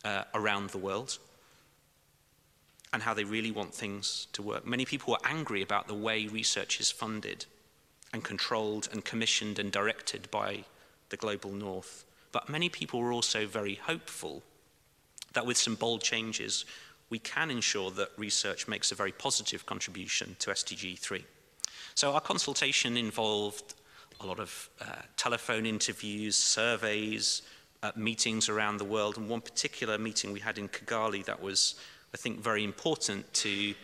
uh, 0.04 0.24
around 0.34 0.70
the 0.70 0.78
world 0.78 1.18
and 2.92 3.02
how 3.02 3.14
they 3.14 3.24
really 3.24 3.50
want 3.50 3.74
things 3.74 4.26
to 4.32 4.42
work. 4.42 4.66
Many 4.66 4.84
people 4.84 5.12
were 5.12 5.28
angry 5.28 5.62
about 5.62 5.86
the 5.86 5.94
way 5.94 6.26
research 6.26 6.80
is 6.80 6.90
funded 6.90 7.46
and 8.12 8.24
controlled 8.24 8.88
and 8.92 9.04
commissioned 9.04 9.58
and 9.58 9.70
directed 9.70 10.30
by 10.30 10.64
the 11.10 11.16
global 11.16 11.52
north. 11.52 12.04
But 12.32 12.48
many 12.48 12.68
people 12.68 13.00
were 13.00 13.12
also 13.12 13.46
very 13.46 13.74
hopeful 13.74 14.42
that 15.34 15.46
with 15.46 15.56
some 15.56 15.74
bold 15.74 16.02
changes, 16.02 16.64
we 17.10 17.18
can 17.18 17.50
ensure 17.50 17.90
that 17.92 18.10
research 18.16 18.66
makes 18.66 18.90
a 18.90 18.96
very 18.96 19.12
positive 19.12 19.66
contribution 19.66 20.36
to 20.40 20.50
SDG 20.50 20.98
3. 20.98 21.24
So 21.96 22.12
our 22.12 22.20
consultation 22.20 22.98
involved 22.98 23.72
a 24.20 24.26
lot 24.26 24.38
of 24.38 24.68
uh, 24.82 24.84
telephone 25.16 25.64
interviews, 25.64 26.36
surveys, 26.36 27.40
uh, 27.82 27.90
meetings 27.96 28.50
around 28.50 28.76
the 28.76 28.84
world, 28.84 29.16
and 29.16 29.30
one 29.30 29.40
particular 29.40 29.96
meeting 29.96 30.30
we 30.30 30.40
had 30.40 30.58
in 30.58 30.68
Kigali 30.68 31.24
that 31.24 31.40
was, 31.40 31.76
I 32.12 32.18
think, 32.18 32.38
very 32.38 32.64
important 32.64 33.32
to 33.32 33.74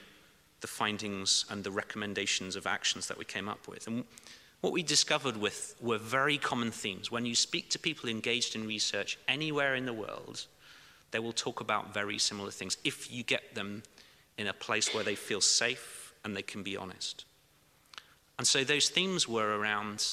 the 0.61 0.67
findings 0.67 1.47
and 1.49 1.65
the 1.65 1.71
recommendations 1.71 2.55
of 2.55 2.67
actions 2.67 3.09
that 3.09 3.17
we 3.17 3.25
came 3.25 3.49
up 3.49 3.67
with. 3.67 3.87
And 3.87 4.05
what 4.61 4.75
we 4.75 4.83
discovered 4.83 5.39
with 5.39 5.75
were 5.81 5.97
very 5.97 6.37
common 6.37 6.71
themes. 6.71 7.11
When 7.11 7.25
you 7.25 7.35
speak 7.35 7.71
to 7.71 7.79
people 7.79 8.11
engaged 8.11 8.55
in 8.55 8.67
research 8.67 9.19
anywhere 9.27 9.75
in 9.75 9.87
the 9.87 9.95
world, 9.95 10.45
they 11.13 11.19
will 11.19 11.33
talk 11.33 11.63
about 11.63 11.95
very 11.95 12.19
similar 12.19 12.51
things 12.51 12.77
if 12.85 13.11
you 13.11 13.23
get 13.23 13.55
them 13.55 13.83
in 14.37 14.49
a 14.49 14.53
place 14.53 14.93
where 14.93 15.03
they 15.03 15.15
feel 15.15 15.41
safe 15.41 16.13
and 16.27 16.37
they 16.37 16.43
can 16.43 16.63
be 16.63 16.77
honest. 16.77 17.25
And 18.39 18.47
so 18.47 18.65
those 18.65 18.89
themes 18.89 19.29
were 19.29 19.59
around 19.59 20.05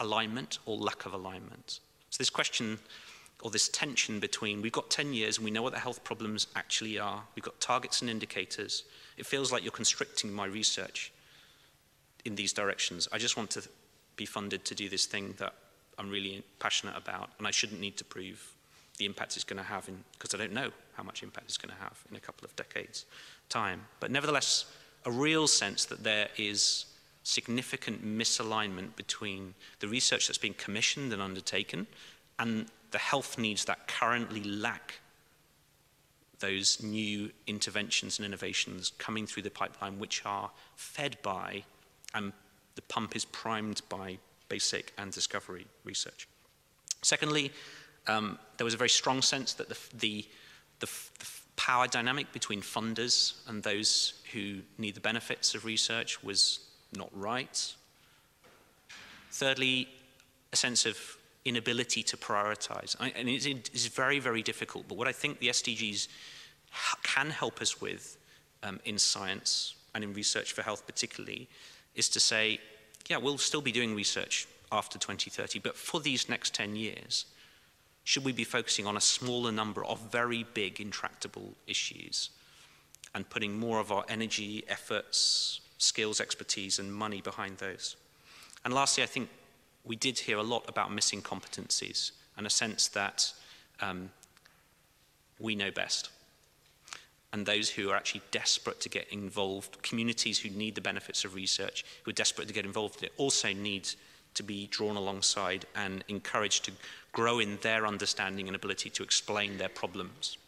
alignment 0.00 0.58
or 0.66 0.76
lack 0.76 1.06
of 1.06 1.12
alignment. 1.12 1.80
So 2.10 2.18
this 2.18 2.30
question 2.30 2.78
or 3.42 3.50
this 3.50 3.68
tension 3.68 4.20
between 4.20 4.60
we've 4.60 4.72
got 4.72 4.90
10 4.90 5.12
years 5.12 5.38
and 5.38 5.44
we 5.44 5.50
know 5.50 5.62
what 5.62 5.72
the 5.72 5.78
health 5.78 6.02
problems 6.04 6.46
actually 6.56 6.98
are, 6.98 7.22
we've 7.34 7.44
got 7.44 7.58
targets 7.60 8.00
and 8.00 8.10
indicators. 8.10 8.84
It 9.16 9.26
feels 9.26 9.52
like 9.52 9.62
you're 9.62 9.72
constricting 9.72 10.32
my 10.32 10.46
research 10.46 11.12
in 12.24 12.34
these 12.34 12.52
directions. 12.52 13.08
I 13.12 13.18
just 13.18 13.36
want 13.36 13.50
to 13.50 13.62
be 14.16 14.26
funded 14.26 14.64
to 14.66 14.74
do 14.74 14.88
this 14.88 15.06
thing 15.06 15.34
that 15.38 15.54
I'm 15.98 16.10
really 16.10 16.42
passionate 16.58 16.96
about 16.96 17.30
and 17.38 17.46
I 17.46 17.50
shouldn't 17.50 17.80
need 17.80 17.96
to 17.98 18.04
prove 18.04 18.54
the 18.98 19.06
impact 19.06 19.36
it's 19.36 19.44
going 19.44 19.58
to 19.58 19.62
have 19.62 19.88
in 19.88 20.04
because 20.12 20.34
I 20.34 20.38
don't 20.38 20.52
know 20.52 20.70
how 20.94 21.02
much 21.02 21.22
impact 21.22 21.46
it's 21.46 21.56
going 21.56 21.74
to 21.74 21.82
have 21.82 22.02
in 22.10 22.16
a 22.16 22.20
couple 22.20 22.44
of 22.44 22.54
decades 22.56 23.06
time. 23.48 23.82
But 23.98 24.10
nevertheless, 24.10 24.66
a 25.06 25.10
real 25.10 25.46
sense 25.46 25.86
that 25.86 26.04
there 26.04 26.28
is 26.36 26.84
significant 27.22 28.04
misalignment 28.04 28.96
between 28.96 29.54
the 29.80 29.88
research 29.88 30.26
that's 30.26 30.38
being 30.38 30.54
commissioned 30.54 31.12
and 31.12 31.20
undertaken 31.20 31.86
and 32.38 32.66
the 32.90 32.98
health 32.98 33.38
needs 33.38 33.64
that 33.66 33.86
currently 33.86 34.42
lack 34.42 35.00
those 36.40 36.82
new 36.82 37.30
interventions 37.46 38.18
and 38.18 38.26
innovations 38.26 38.92
coming 38.98 39.26
through 39.26 39.42
the 39.42 39.50
pipeline, 39.50 39.98
which 39.98 40.22
are 40.24 40.50
fed 40.74 41.18
by 41.22 41.62
and 42.14 42.32
the 42.74 42.82
pump 42.82 43.14
is 43.14 43.26
primed 43.26 43.82
by 43.88 44.18
basic 44.48 44.92
and 44.96 45.12
discovery 45.12 45.66
research. 45.84 46.26
Secondly, 47.02 47.52
um, 48.06 48.38
there 48.56 48.64
was 48.64 48.74
a 48.74 48.78
very 48.78 48.88
strong 48.88 49.22
sense 49.22 49.52
that 49.54 49.68
the, 49.68 49.76
the, 49.98 50.26
the, 50.80 50.86
the 51.18 51.26
power 51.56 51.86
dynamic 51.86 52.32
between 52.32 52.62
funders 52.62 53.34
and 53.46 53.62
those 53.62 54.22
who 54.32 54.60
need 54.78 54.94
the 54.94 55.00
benefits 55.00 55.54
of 55.54 55.64
research 55.64 56.22
was 56.22 56.60
not 56.96 57.10
right. 57.12 57.74
Thirdly, 59.30 59.88
a 60.52 60.56
sense 60.56 60.86
of 60.86 60.98
inability 61.44 62.02
to 62.02 62.16
prioritize. 62.16 62.96
I, 63.00 63.10
and 63.16 63.28
it's, 63.28 63.86
very, 63.86 64.18
very 64.18 64.42
difficult, 64.42 64.86
but 64.88 64.98
what 64.98 65.08
I 65.08 65.12
think 65.12 65.38
the 65.38 65.48
SDGs 65.48 66.08
can 67.02 67.30
help 67.30 67.60
us 67.60 67.80
with 67.80 68.16
um, 68.62 68.80
in 68.84 68.98
science 68.98 69.74
and 69.94 70.04
in 70.04 70.12
research 70.12 70.52
for 70.52 70.62
health 70.62 70.86
particularly 70.86 71.48
is 71.94 72.08
to 72.10 72.20
say, 72.20 72.60
yeah, 73.08 73.16
we'll 73.16 73.38
still 73.38 73.62
be 73.62 73.72
doing 73.72 73.94
research 73.94 74.46
after 74.70 74.98
2030, 74.98 75.58
but 75.60 75.76
for 75.76 76.00
these 76.00 76.28
next 76.28 76.54
10 76.54 76.76
years, 76.76 77.26
should 78.04 78.24
we 78.24 78.32
be 78.32 78.44
focusing 78.44 78.86
on 78.86 78.96
a 78.96 79.00
smaller 79.00 79.50
number 79.50 79.84
of 79.84 79.98
very 80.12 80.44
big 80.54 80.80
intractable 80.80 81.54
issues 81.66 82.30
and 83.14 83.28
putting 83.28 83.58
more 83.58 83.80
of 83.80 83.90
our 83.90 84.04
energy, 84.08 84.62
efforts, 84.68 85.60
skills, 85.80 86.20
expertise, 86.20 86.78
and 86.78 86.94
money 86.94 87.20
behind 87.20 87.58
those. 87.58 87.96
And 88.64 88.72
lastly, 88.72 89.02
I 89.02 89.06
think 89.06 89.28
we 89.84 89.96
did 89.96 90.18
hear 90.18 90.38
a 90.38 90.42
lot 90.42 90.64
about 90.68 90.92
missing 90.92 91.22
competencies 91.22 92.12
and 92.36 92.46
a 92.46 92.50
sense 92.50 92.88
that 92.88 93.32
um, 93.80 94.10
we 95.38 95.54
know 95.54 95.70
best. 95.70 96.10
and 97.32 97.46
those 97.46 97.70
who 97.70 97.90
are 97.90 97.96
actually 97.96 98.22
desperate 98.30 98.80
to 98.80 98.88
get 98.88 99.08
involved, 99.12 99.80
communities 99.82 100.38
who 100.38 100.50
need 100.50 100.74
the 100.74 100.80
benefits 100.80 101.24
of 101.24 101.34
research, 101.34 101.84
who 102.02 102.10
are 102.10 102.14
desperate 102.14 102.48
to 102.48 102.54
get 102.54 102.64
involved 102.64 102.98
in 102.98 103.04
it, 103.04 103.12
also 103.16 103.52
need 103.52 103.88
to 104.34 104.42
be 104.42 104.66
drawn 104.68 104.96
alongside 104.96 105.64
and 105.76 106.04
encouraged 106.08 106.64
to 106.64 106.72
grow 107.12 107.38
in 107.38 107.58
their 107.62 107.86
understanding 107.86 108.46
and 108.48 108.56
ability 108.56 108.90
to 108.90 109.02
explain 109.02 109.58
their 109.58 109.68
problems. 109.68 110.38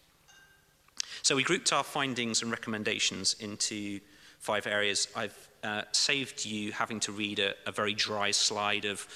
So 1.23 1.37
we 1.37 1.45
grouped 1.45 1.73
our 1.73 1.85
findings 1.85 2.43
and 2.43 2.51
recommendations 2.51 3.37
into 3.39 4.01
five 4.43 4.67
areas. 4.67 5.07
I've 5.15 5.49
uh, 5.63 5.83
saved 5.93 6.45
you 6.45 6.73
having 6.73 6.99
to 7.01 7.13
read 7.13 7.39
a, 7.39 7.55
a 7.65 7.71
very 7.71 7.95
dry 7.95 8.33
slide 8.33 8.85
of 8.85 9.07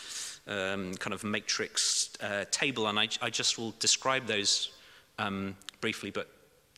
um, 0.46 0.94
kind 0.94 1.12
of 1.12 1.24
matrix 1.24 2.10
uh, 2.22 2.44
table, 2.52 2.86
and 2.86 2.98
I, 2.98 3.08
I, 3.20 3.30
just 3.30 3.58
will 3.58 3.74
describe 3.80 4.26
those 4.26 4.70
um, 5.18 5.56
briefly, 5.80 6.12
but 6.12 6.28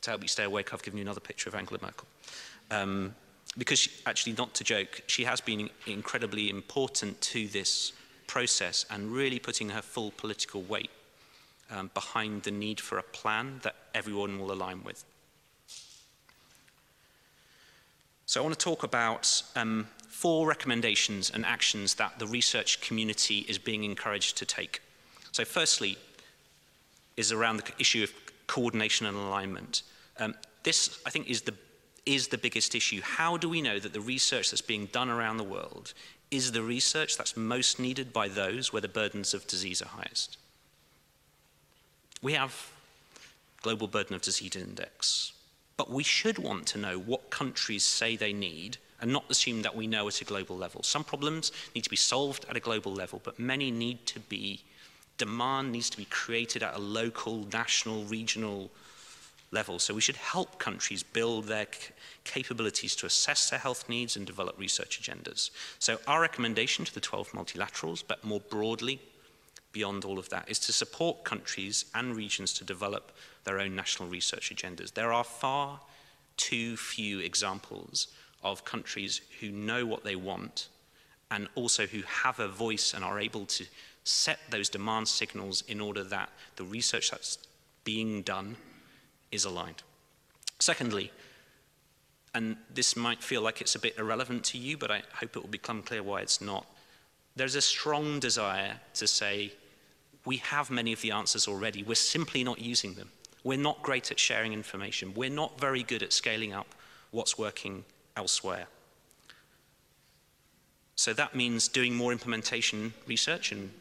to 0.01 0.09
help 0.09 0.23
you 0.23 0.27
stay 0.27 0.45
awake, 0.45 0.73
I've 0.73 0.81
given 0.81 0.97
you 0.97 1.03
another 1.03 1.19
picture 1.19 1.47
of 1.47 1.53
Angela 1.53 1.77
Merkel. 1.79 2.07
Um, 2.71 3.13
because 3.59 3.77
she, 3.77 3.91
actually, 4.07 4.33
not 4.33 4.55
to 4.55 4.63
joke, 4.63 5.03
she 5.05 5.23
has 5.25 5.39
been 5.39 5.69
incredibly 5.85 6.49
important 6.49 7.21
to 7.21 7.47
this 7.49 7.93
process 8.25 8.87
and 8.89 9.11
really 9.11 9.37
putting 9.37 9.69
her 9.69 9.83
full 9.83 10.11
political 10.17 10.63
weight 10.63 10.89
um, 11.69 11.91
behind 11.93 12.41
the 12.43 12.51
need 12.51 12.79
for 12.79 12.97
a 12.97 13.03
plan 13.03 13.59
that 13.61 13.75
everyone 13.93 14.39
will 14.39 14.51
align 14.51 14.83
with. 14.83 15.05
So 18.29 18.39
I 18.39 18.43
want 18.43 18.59
to 18.59 18.63
talk 18.63 18.83
about 18.83 19.41
um, 19.55 19.87
four 20.07 20.47
recommendations 20.47 21.31
and 21.31 21.43
actions 21.43 21.95
that 21.95 22.19
the 22.19 22.27
research 22.27 22.79
community 22.79 23.39
is 23.49 23.57
being 23.57 23.83
encouraged 23.83 24.37
to 24.37 24.45
take. 24.45 24.83
So 25.31 25.43
firstly 25.43 25.97
is 27.17 27.31
around 27.31 27.57
the 27.57 27.71
issue 27.79 28.03
of 28.03 28.13
coordination 28.45 29.07
and 29.07 29.17
alignment. 29.17 29.81
Um, 30.19 30.35
this, 30.61 30.99
I 31.07 31.09
think, 31.09 31.27
is 31.27 31.41
the, 31.41 31.55
is 32.05 32.27
the 32.27 32.37
biggest 32.37 32.75
issue. 32.75 33.01
How 33.01 33.35
do 33.35 33.49
we 33.49 33.63
know 33.63 33.79
that 33.79 33.93
the 33.93 33.99
research 33.99 34.51
that's 34.51 34.61
being 34.61 34.85
done 34.91 35.09
around 35.09 35.37
the 35.37 35.43
world 35.43 35.95
is 36.29 36.51
the 36.51 36.61
research 36.61 37.17
that's 37.17 37.35
most 37.35 37.79
needed 37.79 38.13
by 38.13 38.27
those 38.27 38.71
where 38.71 38.81
the 38.83 38.87
burdens 38.87 39.33
of 39.33 39.47
disease 39.47 39.81
are 39.81 39.87
highest? 39.87 40.37
We 42.21 42.33
have 42.33 42.71
Global 43.63 43.87
Burden 43.87 44.15
of 44.15 44.21
Disease 44.21 44.55
Index, 44.55 45.31
but 45.79 45.89
we 45.89 46.03
should 46.03 46.37
want 46.37 46.65
to 46.65 46.77
know 46.77 46.99
what 46.99 47.29
countries 47.29 47.85
say 47.85 48.17
they 48.17 48.33
need 48.33 48.75
and 48.99 49.13
not 49.13 49.23
assume 49.29 49.61
that 49.61 49.77
we 49.77 49.87
know 49.87 50.09
at 50.09 50.19
a 50.19 50.25
global 50.25 50.57
level. 50.57 50.83
Some 50.83 51.05
problems 51.05 51.53
need 51.73 51.85
to 51.85 51.89
be 51.89 51.95
solved 51.95 52.45
at 52.49 52.57
a 52.57 52.59
global 52.59 52.93
level, 52.93 53.21
but 53.23 53.39
many 53.39 53.71
need 53.71 54.05
to 54.07 54.19
be, 54.19 54.61
demand 55.17 55.71
needs 55.71 55.89
to 55.91 55.95
be 55.95 56.03
created 56.03 56.63
at 56.63 56.75
a 56.75 56.79
local, 56.79 57.47
national, 57.53 58.03
regional 58.03 58.69
level. 59.51 59.79
So 59.79 59.93
we 59.93 60.01
should 60.01 60.17
help 60.17 60.59
countries 60.59 61.01
build 61.01 61.45
their 61.45 61.67
capabilities 62.25 62.93
to 62.97 63.05
assess 63.05 63.49
their 63.49 63.59
health 63.59 63.87
needs 63.87 64.17
and 64.17 64.25
develop 64.25 64.59
research 64.59 65.01
agendas. 65.01 65.49
So 65.79 65.97
our 66.07 66.19
recommendation 66.19 66.83
to 66.83 66.93
the 66.93 66.99
12 66.99 67.31
multilaterals, 67.31 68.03
but 68.05 68.21
more 68.25 68.41
broadly, 68.41 68.99
beyond 69.71 70.05
all 70.05 70.19
of 70.19 70.29
that, 70.29 70.49
is 70.49 70.59
to 70.59 70.73
support 70.73 71.23
countries 71.23 71.85
and 71.93 72.15
regions 72.15 72.53
to 72.53 72.63
develop 72.63 73.11
their 73.43 73.59
own 73.59 73.75
national 73.75 74.09
research 74.09 74.53
agendas. 74.53 74.93
There 74.93 75.13
are 75.13 75.23
far 75.23 75.79
too 76.37 76.77
few 76.77 77.19
examples 77.19 78.07
of 78.43 78.65
countries 78.65 79.21
who 79.39 79.49
know 79.49 79.85
what 79.85 80.03
they 80.03 80.15
want 80.15 80.69
and 81.31 81.47
also 81.55 81.85
who 81.85 82.01
have 82.01 82.39
a 82.39 82.47
voice 82.47 82.93
and 82.93 83.03
are 83.03 83.19
able 83.19 83.45
to 83.45 83.65
set 84.03 84.39
those 84.49 84.69
demand 84.69 85.07
signals 85.07 85.63
in 85.67 85.79
order 85.79 86.03
that 86.03 86.29
the 86.55 86.63
research 86.63 87.11
that's 87.11 87.37
being 87.83 88.21
done 88.21 88.55
is 89.31 89.45
aligned. 89.45 89.83
Secondly, 90.59 91.11
and 92.33 92.57
this 92.73 92.95
might 92.95 93.23
feel 93.23 93.41
like 93.41 93.61
it's 93.61 93.75
a 93.75 93.79
bit 93.79 93.97
irrelevant 93.97 94.43
to 94.45 94.57
you, 94.57 94.77
but 94.77 94.91
I 94.91 95.03
hope 95.13 95.35
it 95.35 95.41
will 95.41 95.49
become 95.49 95.81
clear 95.81 96.03
why 96.03 96.21
it's 96.21 96.41
not. 96.41 96.65
There's 97.35 97.55
a 97.55 97.61
strong 97.61 98.19
desire 98.19 98.79
to 98.95 99.07
say, 99.07 99.53
we 100.29 100.37
have 100.37 100.69
many 100.69 100.93
of 100.93 101.01
the 101.01 101.09
answers 101.09 101.47
already, 101.47 101.81
we're 101.81 101.95
simply 101.95 102.43
not 102.43 102.61
using 102.61 102.93
them. 102.93 103.09
We're 103.43 103.57
not 103.57 103.81
great 103.81 104.11
at 104.11 104.19
sharing 104.19 104.53
information. 104.53 105.15
We're 105.15 105.31
not 105.31 105.59
very 105.59 105.81
good 105.81 106.03
at 106.03 106.13
scaling 106.13 106.53
up 106.53 106.67
what's 107.09 107.39
working 107.39 107.83
elsewhere. 108.15 108.67
So 110.95 111.13
that 111.13 111.33
means 111.33 111.67
doing 111.67 111.95
more 111.95 112.11
implementation 112.11 112.93
research 113.07 113.51
and 113.51 113.71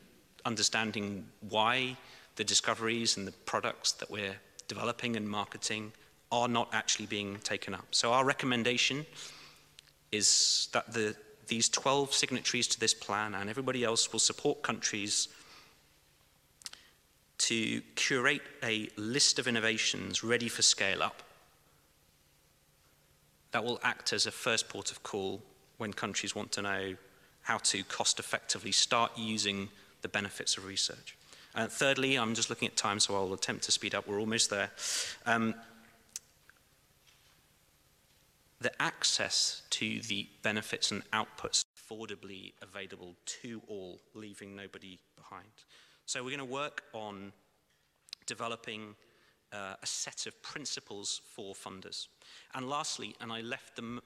understanding 0.46 1.26
why 1.50 1.98
the 2.36 2.44
discoveries 2.44 3.18
and 3.18 3.26
the 3.26 3.32
products 3.44 3.92
that 3.92 4.10
we're 4.10 4.36
developing 4.68 5.16
and 5.16 5.28
marketing 5.28 5.92
are 6.32 6.48
not 6.48 6.70
actually 6.72 7.04
being 7.04 7.40
taken 7.44 7.74
up. 7.74 7.88
So 7.90 8.14
our 8.14 8.24
recommendation 8.24 9.04
is 10.12 10.70
that 10.72 10.94
the, 10.94 11.14
these 11.46 11.68
12 11.68 12.14
signatories 12.14 12.68
to 12.68 12.80
this 12.80 12.94
plan 12.94 13.34
and 13.34 13.50
everybody 13.50 13.84
else 13.84 14.10
will 14.14 14.18
support 14.18 14.62
countries 14.62 15.28
to 17.38 17.80
curate 17.94 18.42
a 18.62 18.88
list 18.96 19.38
of 19.38 19.46
innovations 19.46 20.22
ready 20.22 20.48
for 20.48 20.62
scale 20.62 21.02
up 21.02 21.22
that 23.52 23.64
will 23.64 23.80
act 23.82 24.12
as 24.12 24.26
a 24.26 24.30
first 24.30 24.68
port 24.68 24.90
of 24.90 25.02
call 25.02 25.42
when 25.78 25.92
countries 25.92 26.34
want 26.34 26.52
to 26.52 26.62
know 26.62 26.94
how 27.42 27.58
to 27.58 27.82
cost 27.84 28.18
effectively 28.18 28.72
start 28.72 29.12
using 29.16 29.68
the 30.02 30.08
benefits 30.08 30.56
of 30.56 30.66
research. 30.66 31.16
Uh, 31.54 31.66
thirdly, 31.66 32.16
I'm 32.16 32.34
just 32.34 32.50
looking 32.50 32.68
at 32.68 32.76
time, 32.76 33.00
so 33.00 33.14
I'll 33.14 33.32
attempt 33.32 33.64
to 33.64 33.72
speed 33.72 33.94
up. 33.94 34.06
We're 34.06 34.20
almost 34.20 34.50
there. 34.50 34.70
Um, 35.24 35.54
the 38.60 38.70
access 38.82 39.62
to 39.70 40.00
the 40.02 40.28
benefits 40.42 40.90
and 40.90 41.02
outputs 41.12 41.64
affordably 41.74 42.52
available 42.60 43.14
to 43.24 43.62
all, 43.66 44.00
leaving 44.14 44.54
nobody 44.54 44.98
behind. 45.16 45.46
So 46.08 46.24
we're 46.24 46.34
going 46.34 46.38
to 46.38 46.46
work 46.46 46.84
on 46.94 47.34
developing 48.24 48.94
uh, 49.52 49.74
a 49.82 49.86
set 49.86 50.24
of 50.24 50.40
principles 50.40 51.20
for 51.34 51.52
funders. 51.52 52.06
And 52.54 52.66
lastly, 52.66 53.14
and 53.20 53.30
I 53.30 53.42
left 53.42 53.76
them, 53.76 54.00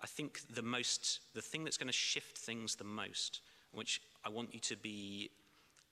I 0.00 0.06
think 0.06 0.42
the 0.54 0.62
most, 0.62 1.18
the 1.34 1.42
thing 1.42 1.64
that's 1.64 1.76
going 1.76 1.88
to 1.88 1.92
shift 1.92 2.38
things 2.38 2.76
the 2.76 2.84
most, 2.84 3.40
which 3.72 4.00
I 4.24 4.28
want 4.28 4.54
you 4.54 4.60
to 4.60 4.76
be 4.76 5.30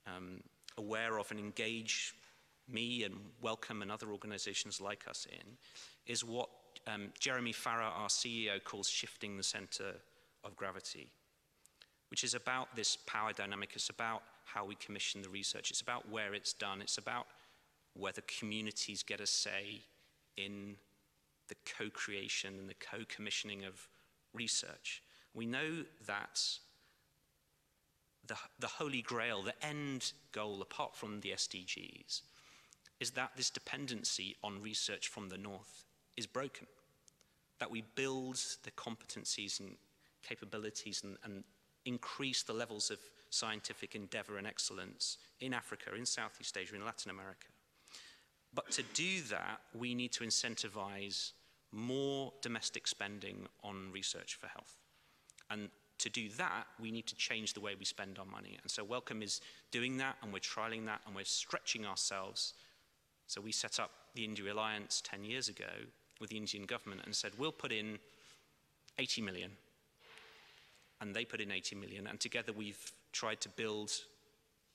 um, 0.07 0.39
aware 0.77 1.19
of 1.19 1.31
and 1.31 1.39
engage 1.39 2.15
me 2.69 3.03
and 3.03 3.15
Wellcome 3.41 3.81
and 3.81 3.91
other 3.91 4.07
organizations 4.13 4.79
like 4.79 5.05
us 5.05 5.27
in, 5.29 5.57
is 6.05 6.23
what 6.23 6.47
um, 6.87 7.09
Jeremy 7.19 7.51
Farrar, 7.51 7.91
our 7.91 8.07
CEO, 8.07 8.63
calls 8.63 8.87
shifting 8.87 9.35
the 9.35 9.43
center 9.43 9.95
of 10.45 10.55
gravity, 10.55 11.09
which 12.09 12.23
is 12.23 12.35
about 12.35 12.73
this 12.73 12.95
power 13.05 13.33
dynamic. 13.33 13.71
It's 13.75 13.89
about 13.89 14.23
how 14.53 14.65
we 14.65 14.75
commission 14.75 15.21
the 15.21 15.29
research. 15.29 15.71
It's 15.71 15.81
about 15.81 16.09
where 16.09 16.33
it's 16.33 16.53
done. 16.53 16.81
It's 16.81 16.97
about 16.97 17.27
whether 17.93 18.21
communities 18.39 19.03
get 19.03 19.19
a 19.19 19.27
say 19.27 19.81
in 20.35 20.75
the 21.47 21.55
co-creation 21.77 22.59
and 22.59 22.69
the 22.69 22.75
co-commissioning 22.75 23.65
of 23.65 23.87
research. 24.33 25.01
We 25.33 25.45
know 25.45 25.83
that 26.05 26.41
the, 28.27 28.35
the 28.59 28.67
holy 28.67 29.01
grail, 29.01 29.41
the 29.41 29.65
end 29.65 30.11
goal, 30.31 30.61
apart 30.61 30.95
from 30.95 31.21
the 31.21 31.29
SDGs, 31.31 32.21
is 32.99 33.11
that 33.11 33.31
this 33.35 33.49
dependency 33.49 34.35
on 34.43 34.61
research 34.61 35.07
from 35.07 35.29
the 35.29 35.37
north 35.37 35.85
is 36.15 36.25
broken. 36.25 36.67
That 37.59 37.71
we 37.71 37.83
build 37.95 38.39
the 38.63 38.71
competencies 38.71 39.59
and 39.59 39.77
capabilities 40.23 41.01
and, 41.03 41.17
and 41.23 41.43
increase 41.85 42.43
the 42.43 42.53
levels 42.53 42.91
of 42.91 42.99
scientific 43.29 43.95
endeavor 43.95 44.37
and 44.37 44.47
excellence 44.47 45.17
in 45.39 45.53
Africa, 45.53 45.95
in 45.95 46.05
Southeast 46.05 46.57
Asia, 46.57 46.75
in 46.75 46.85
Latin 46.85 47.11
America. 47.11 47.47
But 48.53 48.71
to 48.71 48.83
do 48.93 49.21
that, 49.29 49.61
we 49.73 49.93
need 49.93 50.11
to 50.13 50.23
incentivize 50.23 51.31
more 51.71 52.33
domestic 52.41 52.87
spending 52.87 53.47
on 53.63 53.91
research 53.91 54.35
for 54.35 54.47
health. 54.47 54.77
And 55.49 55.69
to 55.99 56.09
do 56.09 56.29
that, 56.37 56.65
we 56.79 56.91
need 56.91 57.07
to 57.07 57.15
change 57.15 57.53
the 57.53 57.59
way 57.59 57.75
we 57.77 57.85
spend 57.85 58.19
our 58.19 58.25
money. 58.25 58.57
And 58.61 58.69
so 58.69 58.83
Wellcome 58.83 59.21
is 59.21 59.41
doing 59.71 59.97
that, 59.97 60.15
and 60.21 60.31
we're 60.31 60.39
trialing 60.39 60.85
that, 60.85 61.01
and 61.05 61.15
we're 61.15 61.25
stretching 61.25 61.85
ourselves. 61.85 62.53
So 63.27 63.41
we 63.41 63.51
set 63.51 63.79
up 63.79 63.91
the 64.13 64.23
India 64.23 64.53
Alliance 64.53 65.01
10 65.05 65.23
years 65.23 65.49
ago 65.49 65.65
with 66.19 66.29
the 66.29 66.37
Indian 66.37 66.65
government 66.65 67.01
and 67.05 67.15
said, 67.15 67.31
we'll 67.37 67.51
put 67.51 67.71
in 67.71 67.99
80 68.97 69.21
million. 69.21 69.51
And 71.01 71.15
they 71.15 71.25
put 71.25 71.41
in 71.41 71.51
80 71.51 71.75
million. 71.75 72.07
And 72.07 72.19
together 72.19 72.53
we've 72.53 72.91
tried 73.17 73.41
to 73.41 73.49
build 73.49 73.91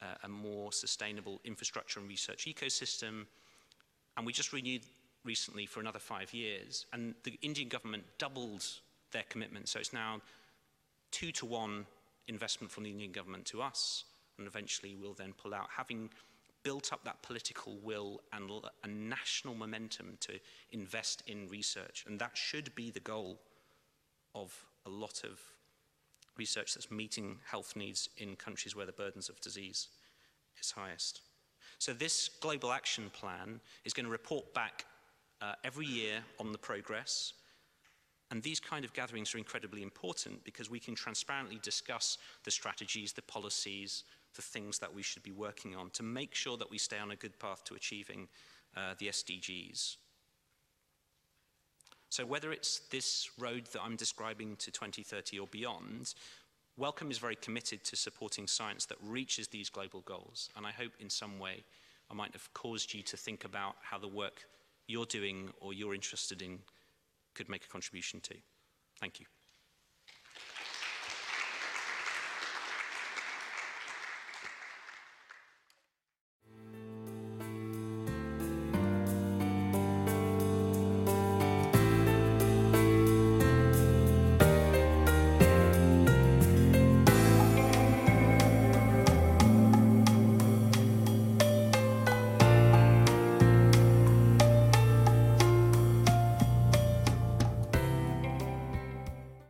uh, 0.02 0.16
a 0.24 0.28
more 0.28 0.72
sustainable 0.72 1.40
infrastructure 1.44 2.00
and 2.00 2.09
research 2.09 2.46
ecosystem. 2.46 3.26
And 4.16 4.26
we 4.26 4.33
just 4.33 4.52
renewed 4.52 4.83
recently 5.24 5.66
for 5.66 5.81
another 5.81 6.00
five 6.00 6.35
years. 6.35 6.87
And 6.92 7.14
the 7.22 7.38
Indian 7.42 7.68
government 7.68 8.05
doubled 8.18 8.64
their 9.12 9.24
commitment. 9.28 9.68
So 9.68 9.78
it's 9.78 9.92
now 9.92 10.20
two 11.12 11.31
to 11.33 11.46
one 11.46 11.87
investment 12.26 12.70
from 12.72 12.85
the 12.85 12.90
Indian 12.90 13.12
government 13.12 13.44
to 13.46 13.62
us, 13.62 14.05
and 14.38 14.46
eventually 14.46 14.96
we'll 14.96 15.14
then 15.14 15.35
pull 15.40 15.55
out, 15.55 15.68
having 15.76 16.11
built 16.64 16.92
up 16.92 17.05
that 17.05 17.22
political 17.22 17.76
will 17.83 18.20
and 18.33 18.50
a 18.85 18.88
national 18.88 19.55
momentum 19.55 20.16
to 20.20 20.33
invest 20.70 21.22
in 21.26 21.48
research. 21.48 22.05
And 22.07 22.18
that 22.20 22.37
should 22.37 22.74
be 22.74 22.90
the 22.90 23.00
goal 23.00 23.38
of 24.35 24.64
a 24.87 24.90
lot 24.90 25.22
of 25.24 25.40
research 26.36 26.74
that's 26.74 26.90
meeting 26.90 27.38
health 27.44 27.74
needs 27.76 28.08
in 28.16 28.36
countries 28.36 28.74
where 28.74 28.86
the 28.86 28.92
burdens 28.92 29.28
of 29.28 29.40
disease 29.40 29.88
is 30.60 30.70
highest. 30.70 31.20
So 31.78 31.92
this 31.92 32.30
global 32.40 32.72
action 32.72 33.10
plan 33.12 33.60
is 33.84 33.92
going 33.92 34.06
to 34.06 34.12
report 34.12 34.54
back 34.54 34.86
uh, 35.40 35.54
every 35.64 35.86
year 35.86 36.20
on 36.38 36.52
the 36.52 36.58
progress. 36.58 37.34
And 38.30 38.42
these 38.42 38.60
kind 38.60 38.84
of 38.84 38.94
gatherings 38.94 39.34
are 39.34 39.38
incredibly 39.38 39.82
important 39.82 40.42
because 40.44 40.70
we 40.70 40.80
can 40.80 40.94
transparently 40.94 41.58
discuss 41.62 42.16
the 42.44 42.50
strategies, 42.50 43.12
the 43.12 43.22
policies, 43.22 44.04
the 44.34 44.42
things 44.42 44.78
that 44.78 44.94
we 44.94 45.02
should 45.02 45.22
be 45.22 45.32
working 45.32 45.76
on 45.76 45.90
to 45.90 46.02
make 46.02 46.34
sure 46.34 46.56
that 46.56 46.70
we 46.70 46.78
stay 46.78 46.98
on 46.98 47.10
a 47.10 47.16
good 47.16 47.38
path 47.38 47.64
to 47.64 47.74
achieving 47.74 48.28
uh, 48.76 48.94
the 48.98 49.08
SDGs. 49.08 49.96
So 52.12 52.27
whether 52.27 52.53
it's 52.53 52.81
this 52.90 53.31
road 53.38 53.64
that 53.72 53.81
I'm 53.83 53.96
describing 53.96 54.57
to 54.57 54.70
2030 54.70 55.38
or 55.38 55.46
beyond, 55.46 56.12
Wellcome 56.77 57.11
is 57.11 57.16
very 57.16 57.37
committed 57.37 57.85
to 57.85 57.96
supporting 57.96 58.46
science 58.46 58.85
that 58.85 58.98
reaches 59.03 59.48
these 59.48 59.70
global 59.70 60.03
goals. 60.03 60.51
And 60.55 60.66
I 60.66 60.72
hope 60.72 60.92
in 61.01 61.09
some 61.09 61.38
way 61.38 61.64
I 62.11 62.14
might 62.14 62.35
have 62.35 62.53
caused 62.53 62.92
you 62.92 63.03
to 63.05 63.16
think 63.16 63.46
about 63.46 63.77
how 63.81 63.96
the 63.96 64.09
work 64.09 64.44
you're 64.88 65.07
doing 65.07 65.55
or 65.59 65.72
you're 65.72 65.94
interested 65.94 66.42
in 66.42 66.59
could 67.35 67.48
make 67.48 67.64
a 67.64 67.68
contribution 67.68 68.20
to. 68.20 68.35
Thank 69.01 69.18
you. 69.18 69.25